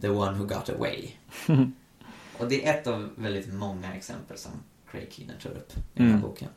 the 0.00 0.08
one 0.08 0.38
who 0.38 0.44
got 0.46 0.68
away. 0.68 1.10
och 2.38 2.48
det 2.48 2.66
är 2.66 2.74
ett 2.74 2.86
av 2.86 3.10
väldigt 3.16 3.52
många 3.52 3.94
exempel 3.94 4.38
som 4.38 4.52
Craig 4.90 5.12
Keener 5.12 5.34
tar 5.42 5.50
upp 5.50 5.72
i 5.76 5.80
den 5.94 6.06
här 6.06 6.14
Mm. 6.14 6.20
boken. 6.20 6.48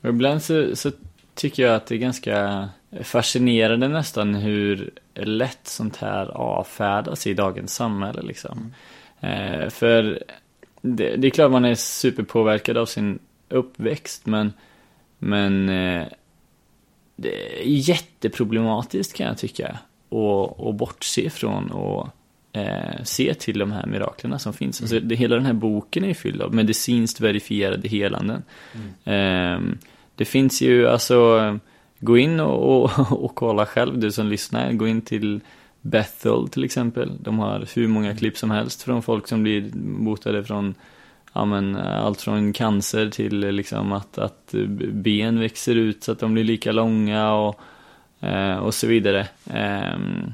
Och 0.00 0.08
ibland 0.08 0.42
så, 0.42 0.76
så 0.76 0.90
tycker 1.34 1.62
jag 1.62 1.74
att 1.74 1.86
det 1.86 1.94
är 1.94 1.98
ganska 1.98 2.68
fascinerande 3.02 3.88
nästan 3.88 4.34
hur 4.34 4.90
lätt 5.14 5.66
sånt 5.66 5.96
här 5.96 6.26
avfärdas 6.26 7.26
i 7.26 7.34
dagens 7.34 7.74
samhälle 7.74 8.22
liksom. 8.22 8.74
Eh, 9.20 9.68
för 9.68 10.22
det, 10.80 11.16
det 11.16 11.28
är 11.28 11.30
klart 11.30 11.50
man 11.50 11.64
är 11.64 11.74
superpåverkad 11.74 12.76
av 12.76 12.86
sin 12.86 13.18
uppväxt 13.48 14.26
men, 14.26 14.52
men 15.18 15.68
eh, 15.68 16.06
det 17.16 17.62
är 17.62 17.64
jätteproblematiskt 17.64 19.16
kan 19.16 19.26
jag 19.26 19.38
tycka. 19.38 19.78
Och, 20.08 20.66
och 20.66 20.74
bortse 20.74 21.20
ifrån 21.20 21.70
och 21.70 22.08
eh, 22.52 23.02
se 23.04 23.34
till 23.34 23.58
de 23.58 23.72
här 23.72 23.86
miraklerna 23.86 24.38
som 24.38 24.52
finns. 24.52 24.80
Alltså, 24.80 25.00
det, 25.00 25.14
hela 25.14 25.36
den 25.36 25.46
här 25.46 25.52
boken 25.52 26.04
är 26.04 26.14
fylld 26.14 26.42
av 26.42 26.54
medicinskt 26.54 27.20
verifierade 27.20 27.88
helanden. 27.88 28.42
Ehm, 29.04 29.78
det 30.20 30.24
finns 30.24 30.62
ju 30.62 30.88
alltså, 30.88 31.58
gå 32.00 32.18
in 32.18 32.40
och, 32.40 32.82
och, 32.82 33.12
och 33.24 33.34
kolla 33.34 33.66
själv 33.66 33.98
du 33.98 34.12
som 34.12 34.26
lyssnar. 34.26 34.72
Gå 34.72 34.88
in 34.88 35.02
till 35.02 35.40
Bethel 35.80 36.48
till 36.48 36.64
exempel. 36.64 37.12
De 37.20 37.38
har 37.38 37.66
hur 37.74 37.88
många 37.88 38.16
klipp 38.16 38.38
som 38.38 38.50
helst 38.50 38.82
från 38.82 39.02
folk 39.02 39.28
som 39.28 39.42
blir 39.42 39.70
botade 39.74 40.44
från 40.44 40.74
ja, 41.32 41.44
men, 41.44 41.76
allt 41.76 42.20
från 42.20 42.52
cancer 42.52 43.10
till 43.10 43.38
liksom 43.38 43.92
att, 43.92 44.18
att 44.18 44.54
ben 44.92 45.40
växer 45.40 45.74
ut 45.74 46.04
så 46.04 46.12
att 46.12 46.18
de 46.18 46.34
blir 46.34 46.44
lika 46.44 46.72
långa 46.72 47.32
och, 47.32 47.60
eh, 48.20 48.56
och 48.56 48.74
så 48.74 48.86
vidare. 48.86 49.28
Ehm, 49.50 50.32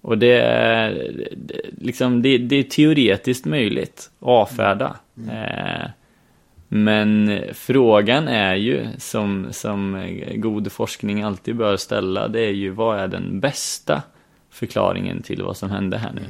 och 0.00 0.18
det 0.18 0.40
är, 0.40 1.12
liksom, 1.78 2.22
det, 2.22 2.38
det 2.38 2.56
är 2.56 2.62
teoretiskt 2.62 3.44
möjligt 3.44 4.10
att 4.20 4.26
avfärda. 4.26 4.96
Eh, 5.30 5.90
men 6.72 7.40
frågan 7.54 8.28
är 8.28 8.54
ju, 8.54 8.86
som, 8.98 9.46
som 9.50 10.10
god 10.34 10.72
forskning 10.72 11.22
alltid 11.22 11.56
bör 11.56 11.76
ställa, 11.76 12.28
det 12.28 12.40
är 12.40 12.52
ju 12.52 12.70
vad 12.70 12.98
är 12.98 13.08
den 13.08 13.40
bästa 13.40 14.02
förklaringen 14.50 15.22
till 15.22 15.42
vad 15.42 15.56
som 15.56 15.70
hände 15.70 15.98
här 15.98 16.12
nu? 16.12 16.22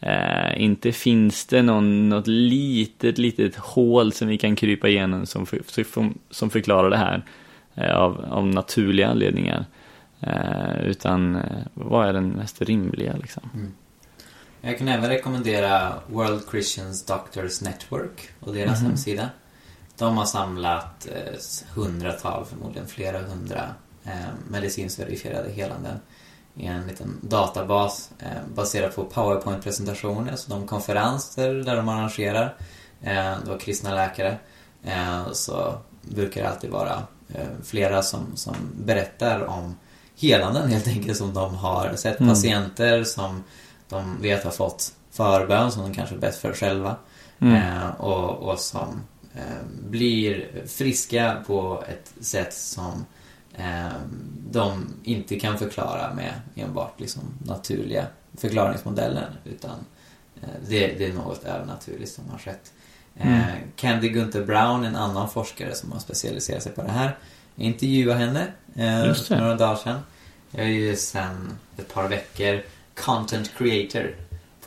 Eh, 0.00 0.62
inte 0.62 0.92
finns 0.92 1.46
det 1.46 1.62
någon, 1.62 2.08
något 2.08 2.26
litet, 2.26 3.18
litet 3.18 3.56
hål 3.56 4.12
som 4.12 4.28
vi 4.28 4.38
kan 4.38 4.56
krypa 4.56 4.88
igenom 4.88 5.26
som, 5.26 5.46
för, 5.46 5.60
som, 6.30 6.50
förklarar 6.50 6.90
det 6.90 6.96
här 6.96 7.22
eh, 7.74 7.96
av, 7.96 8.24
av 8.30 8.46
naturliga 8.46 9.08
anledningar. 9.08 9.64
Eh, 10.20 10.80
utan 10.84 11.36
eh, 11.36 11.42
vad 11.74 12.08
är 12.08 12.12
den 12.12 12.28
mest 12.28 12.62
rimliga 12.62 13.16
liksom? 13.16 13.72
Jag 14.60 14.78
kan 14.78 14.88
även 14.88 15.10
rekommendera 15.10 15.92
World 16.06 16.42
Christians 16.50 17.06
Doctors 17.06 17.60
Network 17.60 18.30
och 18.40 18.54
deras 18.54 18.82
hemsida. 18.82 19.28
De 20.00 20.16
har 20.16 20.24
samlat 20.24 21.06
eh, 21.06 21.34
hundratal, 21.74 22.44
förmodligen 22.44 22.88
flera 22.88 23.18
hundra 23.18 23.64
eh, 24.04 24.12
medicinskt 24.48 24.98
verifierade 25.00 25.50
helanden 25.50 25.96
i 26.54 26.66
en 26.66 26.86
liten 26.86 27.18
databas 27.22 28.10
eh, 28.18 28.54
baserad 28.54 28.94
på 28.94 29.04
powerpoint-presentationer, 29.04 30.36
så 30.36 30.50
de 30.50 30.66
konferenser 30.66 31.54
där 31.54 31.76
de 31.76 31.88
arrangerar, 31.88 32.56
eh, 33.02 33.32
då 33.46 33.58
kristna 33.58 33.94
läkare, 33.94 34.38
eh, 34.84 35.32
så 35.32 35.74
brukar 36.02 36.42
det 36.42 36.48
alltid 36.48 36.70
vara 36.70 37.02
eh, 37.34 37.46
flera 37.64 38.02
som, 38.02 38.36
som 38.36 38.54
berättar 38.84 39.44
om 39.44 39.76
helanden 40.20 40.68
helt 40.70 40.86
enkelt 40.88 41.18
som 41.18 41.34
de 41.34 41.54
har 41.54 41.94
sett 41.96 42.20
Mm. 42.20 42.32
patienter 42.34 43.04
som 43.04 43.44
de 43.88 44.22
vet 44.22 44.44
har 44.44 44.50
fått 44.50 44.92
förbön 45.10 45.72
som 45.72 45.82
de 45.82 45.94
kanske 45.94 46.16
bett 46.16 46.36
för 46.36 46.52
själva 46.52 46.96
Mm. 47.42 47.54
eh, 47.54 47.90
och, 47.98 48.30
och 48.30 48.58
som 48.58 49.02
blir 49.88 50.48
friska 50.66 51.42
på 51.46 51.84
ett 51.88 52.24
sätt 52.24 52.54
som 52.54 53.06
eh, 53.54 53.92
de 54.50 54.94
inte 55.04 55.40
kan 55.40 55.58
förklara 55.58 56.14
med 56.14 56.32
enbart 56.54 57.00
liksom, 57.00 57.22
naturliga 57.44 58.06
förklaringsmodeller 58.36 59.30
utan 59.44 59.84
eh, 60.42 60.48
det, 60.68 60.86
det 60.86 61.06
är 61.06 61.12
något 61.12 61.44
övernaturligt 61.44 62.12
som 62.12 62.28
har 62.30 62.38
skett. 62.38 62.72
Eh, 63.16 63.26
Mm. 63.26 63.42
Candy 63.76 64.08
Gunther 64.08 64.44
Brown, 64.44 64.84
en 64.84 64.96
annan 64.96 65.30
forskare 65.30 65.74
som 65.74 65.92
har 65.92 65.98
specialiserat 65.98 66.62
sig 66.62 66.72
på 66.72 66.82
det 66.82 66.90
här, 66.90 67.18
jag 67.54 67.66
intervjuade 67.66 68.20
henne 68.20 68.46
eh, 68.74 69.14
för 69.14 69.36
några 69.36 69.54
dagar 69.54 69.76
sedan. 69.76 70.00
Jag 70.50 70.64
är 70.64 70.68
ju 70.70 70.96
sedan 70.96 71.58
ett 71.76 71.94
par 71.94 72.08
veckor 72.08 72.62
content 72.94 73.50
creator 73.58 74.14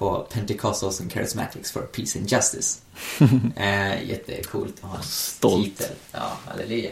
på 0.03 0.27
Pentecostals 0.31 1.01
and 1.01 1.11
Charismatics 1.13 1.71
for 1.71 1.81
Peace 1.81 2.19
and 2.19 2.31
Justice. 2.31 2.81
eh, 3.55 4.09
jättecoolt 4.09 4.75
att 4.81 4.89
ha 4.89 4.97
en 4.97 5.03
Stolt. 5.03 5.65
titel. 5.65 5.95
Ja, 6.11 6.37
halleluja. 6.45 6.91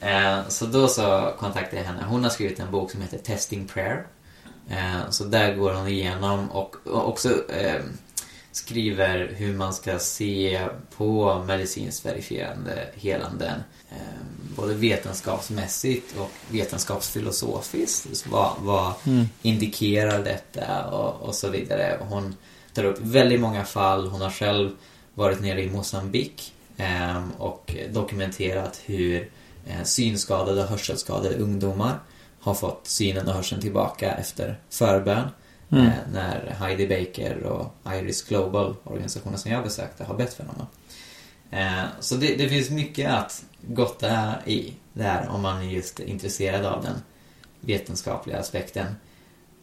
Eh, 0.00 0.48
så 0.48 0.66
då 0.66 0.88
så 0.88 1.32
kontaktade 1.38 1.76
jag 1.76 1.84
henne. 1.84 2.04
Hon 2.08 2.22
har 2.22 2.30
skrivit 2.30 2.60
en 2.60 2.70
bok 2.70 2.90
som 2.90 3.02
heter 3.02 3.18
Testing 3.18 3.66
Prayer. 3.66 4.06
Eh, 4.70 5.10
så 5.10 5.24
där 5.24 5.54
går 5.54 5.72
hon 5.72 5.88
igenom 5.88 6.50
och, 6.50 6.76
och 6.84 7.08
också 7.08 7.50
eh, 7.50 7.82
skriver 8.56 9.32
hur 9.36 9.54
man 9.54 9.74
ska 9.74 9.98
se 9.98 10.68
på 10.96 11.44
medicinskt 11.46 12.06
verifierande 12.06 12.88
helanden. 12.94 13.62
Eh, 13.90 13.96
både 14.56 14.74
vetenskapsmässigt 14.74 16.16
och 16.18 16.30
vetenskapsfilosofiskt. 16.48 18.26
Vad, 18.26 18.52
vad 18.58 18.92
Mm. 19.06 19.28
indikerar 19.42 20.24
detta 20.24 20.86
och, 20.90 21.28
och 21.28 21.34
så 21.34 21.48
vidare. 21.48 21.98
Hon 22.08 22.34
tar 22.74 22.84
upp 22.84 22.98
väldigt 23.00 23.40
många 23.40 23.64
fall. 23.64 24.06
Hon 24.08 24.20
har 24.20 24.30
själv 24.30 24.70
varit 25.14 25.40
nere 25.40 25.62
i 25.62 25.70
Mosambik 25.70 26.52
eh, 26.76 27.28
och 27.38 27.74
dokumenterat 27.92 28.80
hur 28.84 29.30
eh, 29.66 29.82
synskadade 29.84 30.62
och 30.62 30.68
hörselskadade 30.68 31.36
ungdomar 31.36 31.98
har 32.40 32.54
fått 32.54 32.80
synen 32.86 33.28
och 33.28 33.34
hörseln 33.34 33.60
tillbaka 33.60 34.12
efter 34.12 34.58
förbön. 34.70 35.28
Mm. 35.70 35.86
Eh, 35.86 35.92
när 36.12 36.56
Heidi 36.60 36.86
Baker 36.86 37.42
och 37.42 37.74
Iris 37.92 38.22
Global, 38.22 38.74
organisationen 38.84 39.38
som 39.38 39.50
jag 39.50 39.64
besökte, 39.64 40.04
har 40.04 40.14
bett 40.14 40.34
för 40.34 40.44
honom. 40.44 40.66
Eh, 41.50 41.84
så 42.00 42.14
det, 42.14 42.34
det 42.36 42.48
finns 42.48 42.70
mycket 42.70 43.10
att 43.10 43.44
gotta 43.68 44.34
i 44.46 44.72
där 44.92 45.28
om 45.28 45.42
man 45.42 45.62
är 45.62 45.66
just 45.70 46.00
intresserad 46.00 46.64
av 46.64 46.82
den 46.82 47.02
vetenskapliga 47.60 48.38
aspekten. 48.38 48.96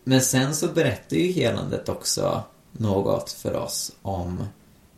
Men 0.04 0.22
sen 0.22 0.56
så 0.56 0.68
berättar 0.68 1.18
ju 1.18 1.32
helandet 1.32 1.90
också 1.90 2.44
något 2.72 3.32
för 3.32 3.56
oss 3.56 3.92
om 4.02 4.48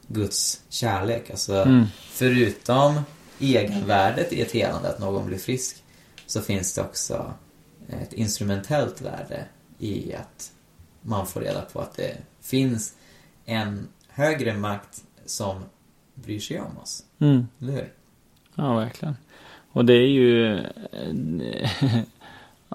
Guds 0.07 0.61
kärlek. 0.69 1.29
Alltså, 1.29 1.53
Mm. 1.55 1.85
förutom 2.11 3.01
egenvärdet 3.39 4.33
i 4.33 4.41
ett 4.41 4.51
helande, 4.51 4.89
att 4.89 4.99
någon 4.99 5.25
blir 5.25 5.37
frisk, 5.37 5.83
så 6.27 6.41
finns 6.41 6.73
det 6.73 6.81
också 6.81 7.33
ett 7.89 8.13
instrumentellt 8.13 9.01
värde 9.01 9.45
i 9.79 10.13
att 10.13 10.51
man 11.05 11.27
får 11.27 11.41
reda 11.41 11.61
på 11.61 11.79
att 11.79 11.93
det 11.93 12.17
finns 12.41 12.95
en 13.45 13.87
högre 14.07 14.57
makt 14.57 15.03
som 15.25 15.63
bryr 16.13 16.39
sig 16.39 16.59
om 16.59 16.77
oss. 16.77 17.03
Mm. 17.19 17.47
Eller 17.61 17.73
hur? 17.73 17.93
Ja, 18.55 18.75
verkligen. 18.75 19.15
Och 19.71 19.85
det 19.85 19.93
är 19.93 20.07
ju 20.07 20.57
eh, 20.57 22.03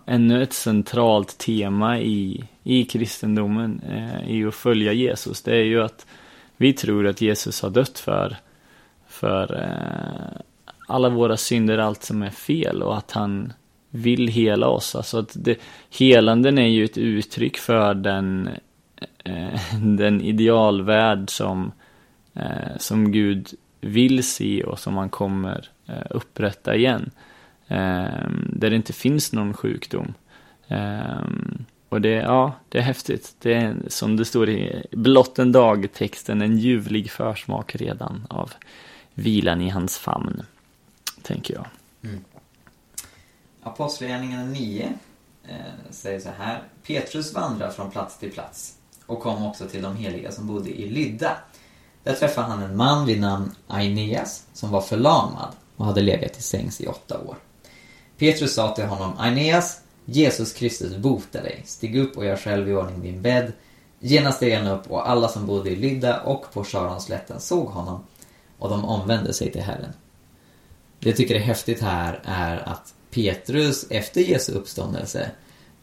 ännu 0.07 0.43
ett 0.43 0.53
centralt 0.53 1.39
tema 1.39 1.99
i, 1.99 2.45
i 2.63 2.85
kristendomen, 2.85 3.81
eh, 3.81 4.31
i 4.31 4.45
att 4.45 4.55
följa 4.55 4.93
Jesus. 4.93 5.43
Det 5.43 5.57
är 5.57 5.65
ju 5.65 5.83
att 5.83 6.07
vi 6.57 6.73
tror 6.73 7.07
att 7.07 7.21
Jesus 7.21 7.63
har 7.63 7.71
dött 7.71 7.99
för, 7.99 8.37
för 9.09 9.63
eh, 9.63 10.41
alla 10.89 11.09
våra 11.09 11.37
synder, 11.37 11.79
allt 11.79 12.03
som 12.03 12.23
är 12.23 12.31
fel 12.31 12.83
och 12.83 12.97
att 12.97 13.11
han 13.11 13.53
vill 13.91 14.29
hela 14.29 14.69
oss. 14.69 14.95
Alltså 14.95 15.19
att 15.19 15.33
det, 15.35 15.61
helanden 15.99 16.59
är 16.59 16.69
ju 16.69 16.85
ett 16.85 16.99
uttryck 16.99 17.59
för 17.59 17.95
den, 17.95 18.51
eh, 19.25 19.61
den 19.83 20.21
idealvärld 20.21 21.31
som, 21.31 21.73
eh, 22.35 22.77
som 22.79 23.13
Gud 23.13 23.49
vill 23.81 24.25
se 24.25 24.65
och 24.65 24.79
som 24.79 24.97
han 24.97 25.09
kommer 25.09 25.69
eh, 25.87 26.07
upprätta 26.11 26.77
igen. 26.77 27.11
Eh, 27.69 28.29
där 28.47 28.71
det 28.71 28.77
inte 28.77 28.93
finns 28.93 29.33
någon 29.33 29.55
sjukdom. 29.55 30.15
Eh, 30.69 31.23
och 31.89 32.01
det, 32.01 32.11
ja, 32.11 32.53
det 32.69 32.79
är 32.79 32.83
häftigt. 32.83 33.37
Det 33.39 33.55
är 33.55 33.77
som 33.89 34.17
det 34.17 34.25
står 34.25 34.49
i 34.49 34.87
blott 34.91 35.39
en 35.39 35.53
dag-texten, 35.53 36.43
en 36.43 36.59
ljuvlig 36.59 37.11
försmak 37.11 37.75
redan 37.77 38.27
av 38.31 38.53
vilan 39.15 39.61
i 39.61 39.69
hans 39.69 39.99
famn, 39.99 40.43
tänker 41.23 41.55
jag. 41.55 41.67
Mm. 42.05 42.25
Apostlagärningarna 43.63 44.45
9 44.45 44.93
eh, 45.49 45.57
säger 45.91 46.21
så 46.21 46.29
här. 46.39 46.63
Petrus 46.87 47.35
vandrar 47.35 47.71
från 47.71 47.91
plats 47.91 48.19
till 48.19 48.33
plats 48.33 48.75
och 49.07 49.21
kom 49.21 49.47
också 49.47 49.69
till 49.69 49.83
de 49.83 49.97
heliga 49.97 50.33
som 50.33 50.47
bodde 50.47 50.71
i 50.71 50.91
Lydda. 50.91 51.37
Där 52.03 52.15
träffade 52.15 52.47
han 52.47 52.63
en 52.63 52.77
man 52.77 53.07
vid 53.07 53.21
namn 53.21 53.55
Aeneas 53.67 54.47
som 54.53 54.71
var 54.71 54.81
förlamad 54.81 55.49
och 55.77 55.87
hade 55.87 56.01
legat 56.01 56.39
i 56.39 56.43
sängs 56.43 56.81
i 56.81 56.87
åtta 56.87 57.21
år. 57.21 57.37
Petrus 58.19 58.55
sa 58.55 58.75
till 58.75 58.85
honom, 58.85 59.13
Aeneas, 59.19 59.81
Jesus 60.05 60.53
Kristus 60.53 60.97
bota 60.97 61.43
dig. 61.43 61.63
Stig 61.67 61.97
upp 61.97 62.17
och 62.17 62.25
gör 62.25 62.37
själv 62.37 62.69
i 62.69 62.75
ordning 62.75 63.03
din 63.03 63.23
bädd. 63.23 63.53
Genast 63.99 64.37
steg 64.37 64.55
han 64.55 64.67
upp 64.67 64.91
och 64.91 65.11
alla 65.11 65.29
som 65.29 65.47
bodde 65.47 65.71
i 65.71 65.77
Lydda 65.77 66.21
och 66.21 66.53
på 66.53 66.65
Sharonslätten 66.65 67.41
såg 67.41 67.67
honom 67.67 68.05
och 68.59 68.69
de 68.69 68.85
omvände 68.85 69.33
sig 69.33 69.53
till 69.53 69.63
Herren. 69.63 69.93
Det 70.99 71.09
jag 71.09 71.17
tycker 71.17 71.35
är 71.35 71.41
häftigt 71.41 71.83
här 71.83 72.21
är 72.25 72.69
att 72.69 72.95
Petrus 73.11 73.87
efter 73.91 74.21
Jesu 74.21 74.53
uppståndelse 74.53 75.31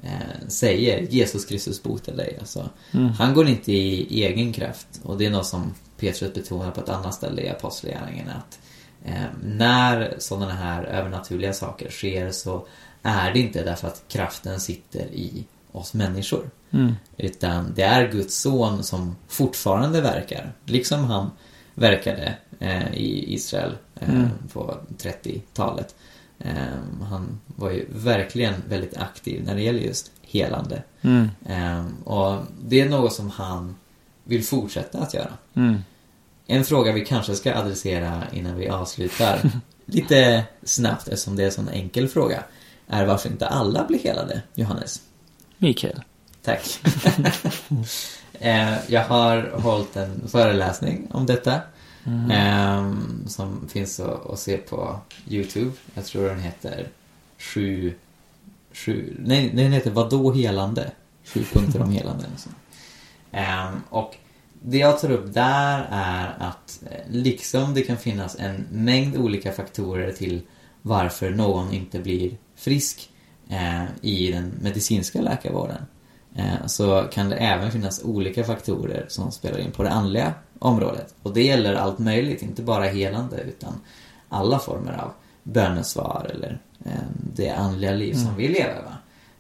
eh, 0.02 0.48
säger 0.48 1.02
Jesus 1.02 1.46
Kristus 1.46 1.84
botar 1.84 2.14
dig. 2.14 2.38
Alltså, 2.40 2.70
Han 3.18 3.34
går 3.34 3.48
inte 3.48 3.72
i 3.72 4.24
egen 4.24 4.54
kraft 4.54 4.88
och 5.04 5.18
det 5.18 5.26
är 5.26 5.30
något 5.30 5.46
som 5.48 5.74
Petrus 6.00 6.34
betonar 6.34 6.72
på 6.72 6.82
ett 6.82 6.90
annat 6.90 7.14
ställe 7.14 7.42
i 7.42 7.50
Apostlagärningarna. 7.50 8.34
Att 8.34 8.60
eh, 9.06 9.26
när 9.44 10.16
sådana 10.20 10.54
här 10.54 10.84
övernaturliga 10.84 11.54
saker 11.54 11.90
sker 11.90 12.32
så 12.32 12.68
är 13.04 13.34
det 13.34 13.40
inte 13.40 13.64
därför 13.64 13.88
att 13.88 14.04
kraften 14.08 14.60
sitter 14.60 15.06
i 15.06 15.46
oss 15.72 15.94
människor. 15.94 16.50
Mm. 16.72 16.94
Utan 17.18 17.74
det 17.76 17.84
är 17.84 18.12
Guds 18.12 18.38
son 18.42 18.84
som 18.84 19.16
fortfarande 19.28 20.02
verkar. 20.02 20.54
Liksom 20.66 21.04
han 21.04 21.32
verkade 21.76 22.36
eh, 22.60 22.94
i 22.94 23.34
Israel 23.34 23.78
eh, 24.00 24.10
Mm. 24.10 24.30
på 24.54 24.78
30-talet. 24.98 25.96
Eh, 26.40 27.06
han 27.10 27.40
var 27.46 27.72
ju 27.72 27.86
verkligen 27.90 28.54
väldigt 28.70 28.98
aktiv 28.98 29.44
när 29.46 29.56
det 29.56 29.62
gäller 29.62 29.80
just 29.80 30.12
helande. 30.22 30.84
Mm. 31.02 31.30
Eh, 31.46 31.86
och 32.04 32.42
det 32.62 32.82
är 32.82 32.90
något 32.90 33.14
som 33.14 33.30
han 33.30 33.76
vill 34.24 34.44
fortsätta 34.44 35.00
att 35.00 35.14
göra. 35.14 35.34
Mm. 35.54 35.84
En 36.48 36.64
fråga 36.64 36.92
vi 36.92 37.06
kanske 37.06 37.36
ska 37.36 37.56
adressera 37.56 38.24
innan 38.34 38.56
vi 38.56 38.70
avslutar, 38.70 39.52
lite 39.86 40.44
snabbt 40.64 41.08
eftersom 41.08 41.36
det 41.36 41.44
är 41.44 41.46
en 41.46 41.52
sån 41.52 41.70
enkel 41.70 42.08
fråga, 42.08 42.44
är 42.88 43.06
varför 43.06 43.30
inte 43.30 43.48
alla 43.48 43.84
blir 43.84 44.00
helade, 44.00 44.42
Johannes? 44.54 45.02
Mikael. 45.58 46.02
Tack. 46.44 46.80
eh, 48.40 48.74
jag 48.88 49.04
har 49.04 49.52
hållit 49.62 49.96
en 49.96 50.28
föreläsning 50.28 51.08
om 51.12 51.26
detta. 51.26 51.62
Eh, 52.08 52.94
som 53.28 53.68
finns 53.70 54.00
att, 54.00 54.30
att 54.30 54.40
se 54.40 54.58
på 54.58 55.00
YouTube. 55.28 55.72
Jag 55.94 56.06
tror 56.06 56.30
den 56.30 56.40
heter 56.40 56.88
sju... 57.38 57.94
sju 58.72 59.16
nej, 59.20 59.52
den 59.54 59.72
heter 59.72 59.92
Vadå 59.92 60.32
helande? 60.32 60.92
Sju 61.26 61.44
punkter 61.44 61.82
om 61.82 61.92
helande. 61.92 62.26
eller. 62.26 63.44
Eh, 63.44 63.72
och 63.90 64.16
det 64.62 64.78
jag 64.78 65.00
tar 65.00 65.12
upp 65.12 65.34
där 65.34 65.88
är 65.92 66.36
att 66.40 66.84
eh, 66.92 67.12
liksom 67.12 67.74
det 67.74 67.82
kan 67.82 67.98
finnas 67.98 68.36
en 68.40 68.66
mängd 68.72 69.18
olika 69.18 69.52
faktorer 69.52 70.12
till 70.12 70.42
varför 70.82 71.30
någon 71.30 71.74
inte 71.74 72.00
blir 72.00 72.38
frisk 72.56 73.10
eh, 73.50 73.84
i 74.02 74.32
den 74.32 74.54
medicinska 74.62 75.22
läkarvården 75.22 75.86
så 76.66 77.04
kan 77.12 77.30
det 77.30 77.36
även 77.36 77.72
finnas 77.72 78.04
olika 78.04 78.44
faktorer 78.44 79.06
som 79.10 79.32
spelar 79.32 79.60
in 79.60 79.72
på 79.72 79.84
det 79.84 79.90
andliga 79.90 80.34
området. 80.60 81.16
Och 81.24 81.34
det 81.34 81.44
gäller 81.44 81.76
allt 81.76 82.00
möjligt, 82.00 82.42
inte 82.42 82.62
bara 82.62 82.84
helande 82.84 83.42
utan 83.42 83.82
alla 84.30 84.60
former 84.60 84.94
av 84.94 85.12
bönesvar 85.44 86.32
eller 86.34 86.60
eh, 86.86 86.92
det 87.36 87.50
andliga 87.50 87.92
liv 87.92 88.14
som 88.14 88.36
vi 88.36 88.48
lever. 88.48 88.82
Va? 88.84 88.98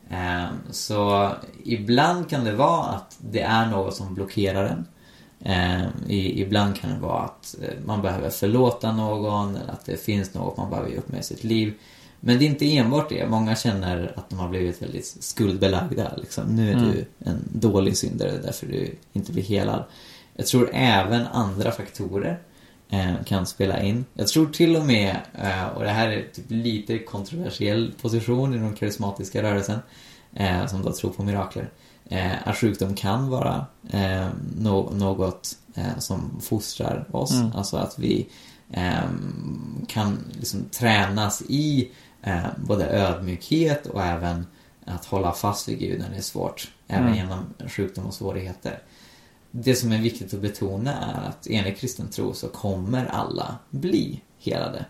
Eh, 0.10 0.50
så 0.72 1.32
ibland 1.64 2.30
kan 2.30 2.44
det 2.44 2.54
vara 2.54 2.86
att 2.86 3.18
det 3.20 3.42
är 3.42 3.66
något 3.66 3.96
som 3.96 4.14
blockerar 4.14 4.66
en. 4.66 4.86
Eh, 5.40 5.86
ibland 6.40 6.76
kan 6.76 6.90
det 6.90 7.00
vara 7.00 7.22
att 7.22 7.56
eh, 7.62 7.86
man 7.86 8.02
behöver 8.02 8.30
förlåta 8.30 8.92
någon 8.92 9.56
eller 9.56 9.72
att 9.72 9.86
det 9.86 9.98
finns 9.98 10.34
något 10.34 10.58
man 10.58 10.70
behöver 10.70 10.90
ge 10.90 10.98
upp 10.98 11.10
med 11.10 11.20
i 11.20 11.24
sitt 11.24 11.44
liv. 11.44 11.74
Men 12.20 12.40
det 12.40 12.46
är 12.46 12.48
inte 12.48 12.78
enbart 12.78 13.10
det. 13.10 13.28
Många 13.30 13.56
känner 13.56 14.14
att 14.16 14.30
de 14.30 14.40
har 14.40 14.50
blivit 14.50 14.82
väldigt 14.82 15.18
skuldbelagda. 15.24 16.14
Liksom. 16.18 16.56
Nu 16.56 16.72
är 16.72 16.76
du 16.76 17.06
en 17.20 17.40
dålig 17.54 17.98
syndare 17.98 18.32
därför 18.44 18.68
du 18.68 18.96
inte 19.14 19.32
blir 19.32 19.44
helad. 19.44 19.84
Jag 20.36 20.48
tror 20.48 20.70
även 20.74 21.28
andra 21.28 21.72
faktorer 21.72 22.40
eh, 22.90 23.14
kan 23.26 23.46
spela 23.46 23.82
in. 23.84 24.06
Jag 24.14 24.28
tror 24.28 24.46
till 24.46 24.76
och 24.76 24.86
med, 24.86 25.16
eh, 25.42 25.66
och 25.68 25.84
det 25.84 25.90
här 25.90 26.10
är 26.10 26.26
typ 26.34 26.46
lite 26.48 27.00
kontroversiell 27.00 27.94
position 28.02 28.54
i 28.54 28.58
den 28.58 28.74
karismatiska 28.76 29.44
rörelsen, 29.44 29.80
eh, 30.34 30.66
som 30.66 30.82
då 30.82 30.94
tror 30.94 31.12
på 31.12 31.24
mirakler, 31.24 31.70
eh, 32.10 32.48
att 32.48 32.58
sjukdom 32.58 32.96
kan 32.96 33.30
vara 33.30 33.66
eh, 33.90 34.28
no- 34.60 34.96
något 34.96 35.50
eh, 35.76 35.98
som 36.00 36.40
fostrar 36.42 37.08
oss. 37.12 37.32
Mm. 37.34 37.52
Alltså 37.56 37.78
att 37.78 38.00
vi 38.00 38.28
kan 39.88 40.18
liksom 40.40 40.66
tränas 40.72 41.42
i 41.42 41.90
eh, 42.22 42.46
både 42.58 42.86
ödmjukhet 42.86 43.86
och 43.86 44.04
även 44.04 44.46
att 44.86 45.06
hålla 45.06 45.32
fast 45.34 45.70
vid 45.70 45.80
Gud 45.80 46.00
när 46.00 46.10
det 46.10 46.18
är 46.18 46.22
svårt. 46.22 46.72
Även 46.88 47.08
Mm. 47.08 47.18
genom 47.18 47.46
sjukdom 47.68 48.06
och 48.06 48.14
svårigheter. 48.14 48.80
Det 49.52 49.76
som 49.76 49.92
är 49.92 49.98
viktigt 50.02 50.34
att 50.34 50.40
betona 50.42 50.94
är 50.94 51.28
att 51.30 51.48
enligt 51.50 51.80
kristen 51.80 52.10
tro 52.10 52.34
så 52.34 52.48
kommer 52.48 53.06
alla 53.06 53.58
bli 53.70 54.22
helade. 54.40 54.86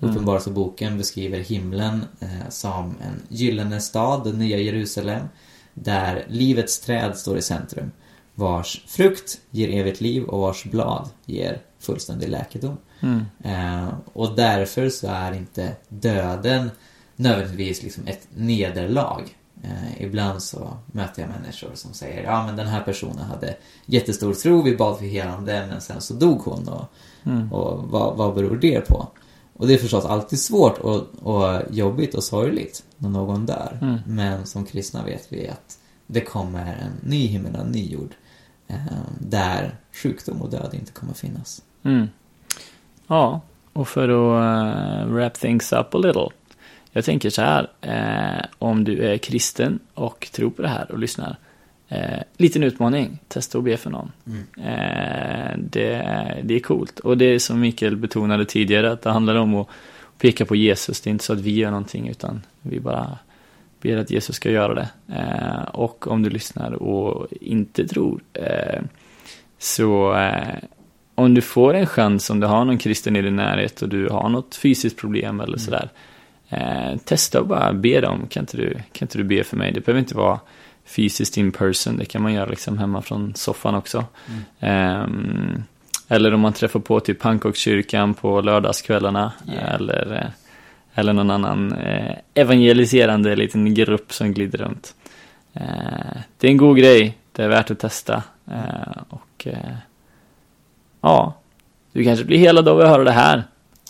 Mm. 0.00 0.10
Uppenbarelseboken 0.10 0.98
beskriver 0.98 1.38
himlen 1.38 2.04
eh, 2.20 2.48
som 2.48 2.84
en 2.86 3.22
gyllene 3.28 3.80
stad, 3.80 4.24
det 4.24 4.32
nya 4.32 4.58
Jerusalem, 4.58 5.28
där 5.74 6.26
livets 6.28 6.80
träd 6.80 7.16
står 7.16 7.38
i 7.38 7.42
centrum, 7.42 7.90
vars 8.34 8.84
frukt 8.86 9.40
ger 9.50 9.68
evigt 9.80 10.00
liv 10.00 10.24
och 10.24 10.40
vars 10.40 10.64
blad 10.64 11.08
ger 11.24 11.62
fullständig 11.78 12.28
läkedom. 12.28 12.76
Mm. 13.00 13.24
Eh, 13.44 13.88
och 14.12 14.36
därför 14.36 14.88
så 14.88 15.06
är 15.06 15.32
inte 15.32 15.76
döden 15.88 16.70
nödvändigtvis 17.16 17.82
liksom 17.82 18.06
ett 18.06 18.28
nederlag. 18.34 19.22
Eh, 19.62 20.02
ibland 20.02 20.42
så 20.42 20.76
möter 20.86 21.22
jag 21.22 21.30
människor 21.40 21.70
som 21.74 21.92
säger 21.92 22.22
ja 22.22 22.46
men 22.46 22.56
den 22.56 22.66
här 22.66 22.80
personen 22.82 23.24
hade 23.24 23.56
jättestor 23.86 24.34
tro, 24.34 24.62
vi 24.62 24.76
bad 24.76 24.98
för 24.98 25.04
helande 25.04 25.66
men 25.70 25.80
sen 25.80 26.00
så 26.00 26.14
dog 26.14 26.40
hon 26.40 26.68
och, 26.68 26.84
Mm. 27.24 27.52
och 27.52 27.88
vad, 27.88 28.16
vad 28.16 28.34
beror 28.34 28.56
det 28.56 28.88
på? 28.88 29.08
Och 29.52 29.66
det 29.66 29.74
är 29.74 29.78
förstås 29.78 30.04
alltid 30.04 30.40
svårt 30.40 30.78
och, 30.78 31.06
och 31.22 31.62
jobbigt 31.70 32.14
och 32.14 32.24
sorgligt 32.24 32.84
när 32.96 33.08
någon 33.08 33.46
dör. 33.46 33.78
Mm. 33.82 33.98
Men 34.06 34.46
som 34.46 34.64
kristna 34.64 35.04
vet 35.04 35.32
vi 35.32 35.48
att 35.48 35.78
det 36.06 36.20
kommer 36.20 36.76
en 36.76 37.08
ny 37.10 37.26
himmel 37.26 37.54
och 37.54 37.60
en 37.60 37.72
ny 37.72 37.86
jord 37.88 38.14
eh, 38.68 38.76
där 39.20 39.76
sjukdom 39.92 40.42
och 40.42 40.50
död 40.50 40.74
inte 40.74 40.92
kommer 40.92 41.14
finnas. 41.14 41.62
Mm. 41.82 42.08
Ja, 43.08 43.40
och 43.72 43.88
för 43.88 44.08
att 44.08 45.06
uh, 45.06 45.12
wrap 45.12 45.34
things 45.34 45.72
up 45.72 45.94
a 45.94 45.98
little. 45.98 46.28
Jag 46.92 47.04
tänker 47.04 47.30
så 47.30 47.42
här, 47.42 47.68
eh, 47.80 48.44
om 48.58 48.84
du 48.84 49.02
är 49.02 49.18
kristen 49.18 49.78
och 49.94 50.28
tror 50.32 50.50
på 50.50 50.62
det 50.62 50.68
här 50.68 50.90
och 50.92 50.98
lyssnar. 50.98 51.36
Eh, 51.88 52.18
liten 52.36 52.62
utmaning, 52.62 53.18
testa 53.28 53.58
att 53.58 53.64
be 53.64 53.76
för 53.76 53.90
någon. 53.90 54.12
Mm. 54.26 54.44
Eh, 54.56 55.58
det, 55.58 56.02
det 56.42 56.54
är 56.54 56.60
coolt. 56.60 56.98
Och 57.00 57.18
det 57.18 57.24
är 57.24 57.38
som 57.38 57.60
Mikael 57.60 57.96
betonade 57.96 58.44
tidigare, 58.44 58.92
att 58.92 59.02
det 59.02 59.10
handlar 59.10 59.34
om 59.34 59.54
att 59.54 59.68
peka 60.18 60.44
på 60.44 60.56
Jesus. 60.56 61.00
Det 61.00 61.10
är 61.10 61.12
inte 61.12 61.24
så 61.24 61.32
att 61.32 61.40
vi 61.40 61.54
gör 61.54 61.70
någonting, 61.70 62.08
utan 62.08 62.42
vi 62.62 62.80
bara 62.80 63.18
ber 63.80 63.96
att 63.96 64.10
Jesus 64.10 64.36
ska 64.36 64.50
göra 64.50 64.74
det. 64.74 64.88
Eh, 65.14 65.62
och 65.62 66.06
om 66.06 66.22
du 66.22 66.30
lyssnar 66.30 66.72
och 66.72 67.26
inte 67.40 67.88
tror, 67.88 68.20
eh, 68.32 68.82
så 69.58 70.16
eh, 70.16 70.58
om 71.18 71.34
du 71.34 71.40
får 71.40 71.74
en 71.74 71.86
chans, 71.86 72.30
om 72.30 72.40
du 72.40 72.46
har 72.46 72.64
någon 72.64 72.78
kristen 72.78 73.16
i 73.16 73.22
din 73.22 73.36
närhet 73.36 73.82
och 73.82 73.88
du 73.88 74.08
har 74.08 74.28
något 74.28 74.54
fysiskt 74.54 74.96
problem 74.96 75.40
eller 75.40 75.48
mm. 75.48 75.58
sådär, 75.58 75.88
eh, 76.48 76.98
testa 77.04 77.40
och 77.40 77.46
bara 77.46 77.72
be 77.72 78.00
dem, 78.00 78.26
kan 78.30 78.42
inte, 78.42 78.56
du, 78.56 78.74
kan 78.74 79.06
inte 79.06 79.18
du 79.18 79.24
be 79.24 79.44
för 79.44 79.56
mig? 79.56 79.72
Det 79.72 79.80
behöver 79.80 80.00
inte 80.00 80.16
vara 80.16 80.40
fysiskt 80.84 81.36
in 81.36 81.52
person, 81.52 81.96
det 81.96 82.04
kan 82.04 82.22
man 82.22 82.32
göra 82.32 82.46
liksom 82.46 82.78
hemma 82.78 83.02
från 83.02 83.34
soffan 83.34 83.74
också. 83.74 84.04
Mm. 84.58 85.02
Um, 85.02 85.62
eller 86.08 86.34
om 86.34 86.40
man 86.40 86.52
träffar 86.52 86.80
på 86.80 87.00
typ 87.00 87.18
pannkakskyrkan 87.18 88.14
på 88.14 88.40
lördagskvällarna. 88.40 89.32
Yeah. 89.48 89.74
Eller, 89.74 90.16
eh, 90.16 90.30
eller 90.94 91.12
någon 91.12 91.30
annan 91.30 91.72
eh, 91.72 92.14
evangeliserande 92.34 93.36
liten 93.36 93.74
grupp 93.74 94.12
som 94.12 94.32
glider 94.32 94.58
runt. 94.58 94.94
Eh, 95.52 96.20
det 96.38 96.46
är 96.46 96.50
en 96.50 96.56
god 96.56 96.78
grej, 96.78 97.18
det 97.32 97.44
är 97.44 97.48
värt 97.48 97.70
att 97.70 97.78
testa. 97.78 98.22
Eh, 98.50 99.02
och 99.08 99.46
eh, 99.46 99.76
ja, 101.00 101.34
du 101.92 102.04
kanske 102.04 102.24
blir 102.24 102.38
hela 102.38 102.62
då 102.62 102.74
vi 102.74 102.84
hör 102.84 103.04
det 103.04 103.10
här. 103.10 103.44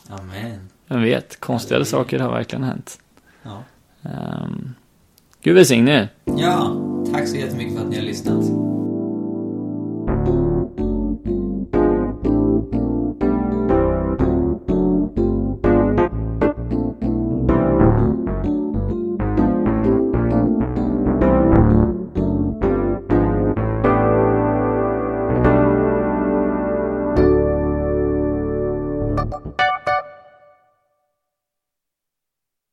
Amen. 0.08 0.68
Vem 0.88 1.02
vet, 1.02 1.40
konstigare 1.40 1.84
saker 1.84 2.18
har 2.18 2.30
verkligen 2.30 2.64
hänt. 2.64 2.98
Ja. 3.42 3.62
Um, 4.02 4.74
Gud 5.42 5.54
välsigne 5.54 6.08
Ja, 6.24 6.76
tack 7.12 7.28
så 7.28 7.36
jättemycket 7.36 7.74
för 7.74 7.84
att 7.84 7.90
ni 7.90 7.96
har 7.96 8.04
lyssnat. 8.04 8.44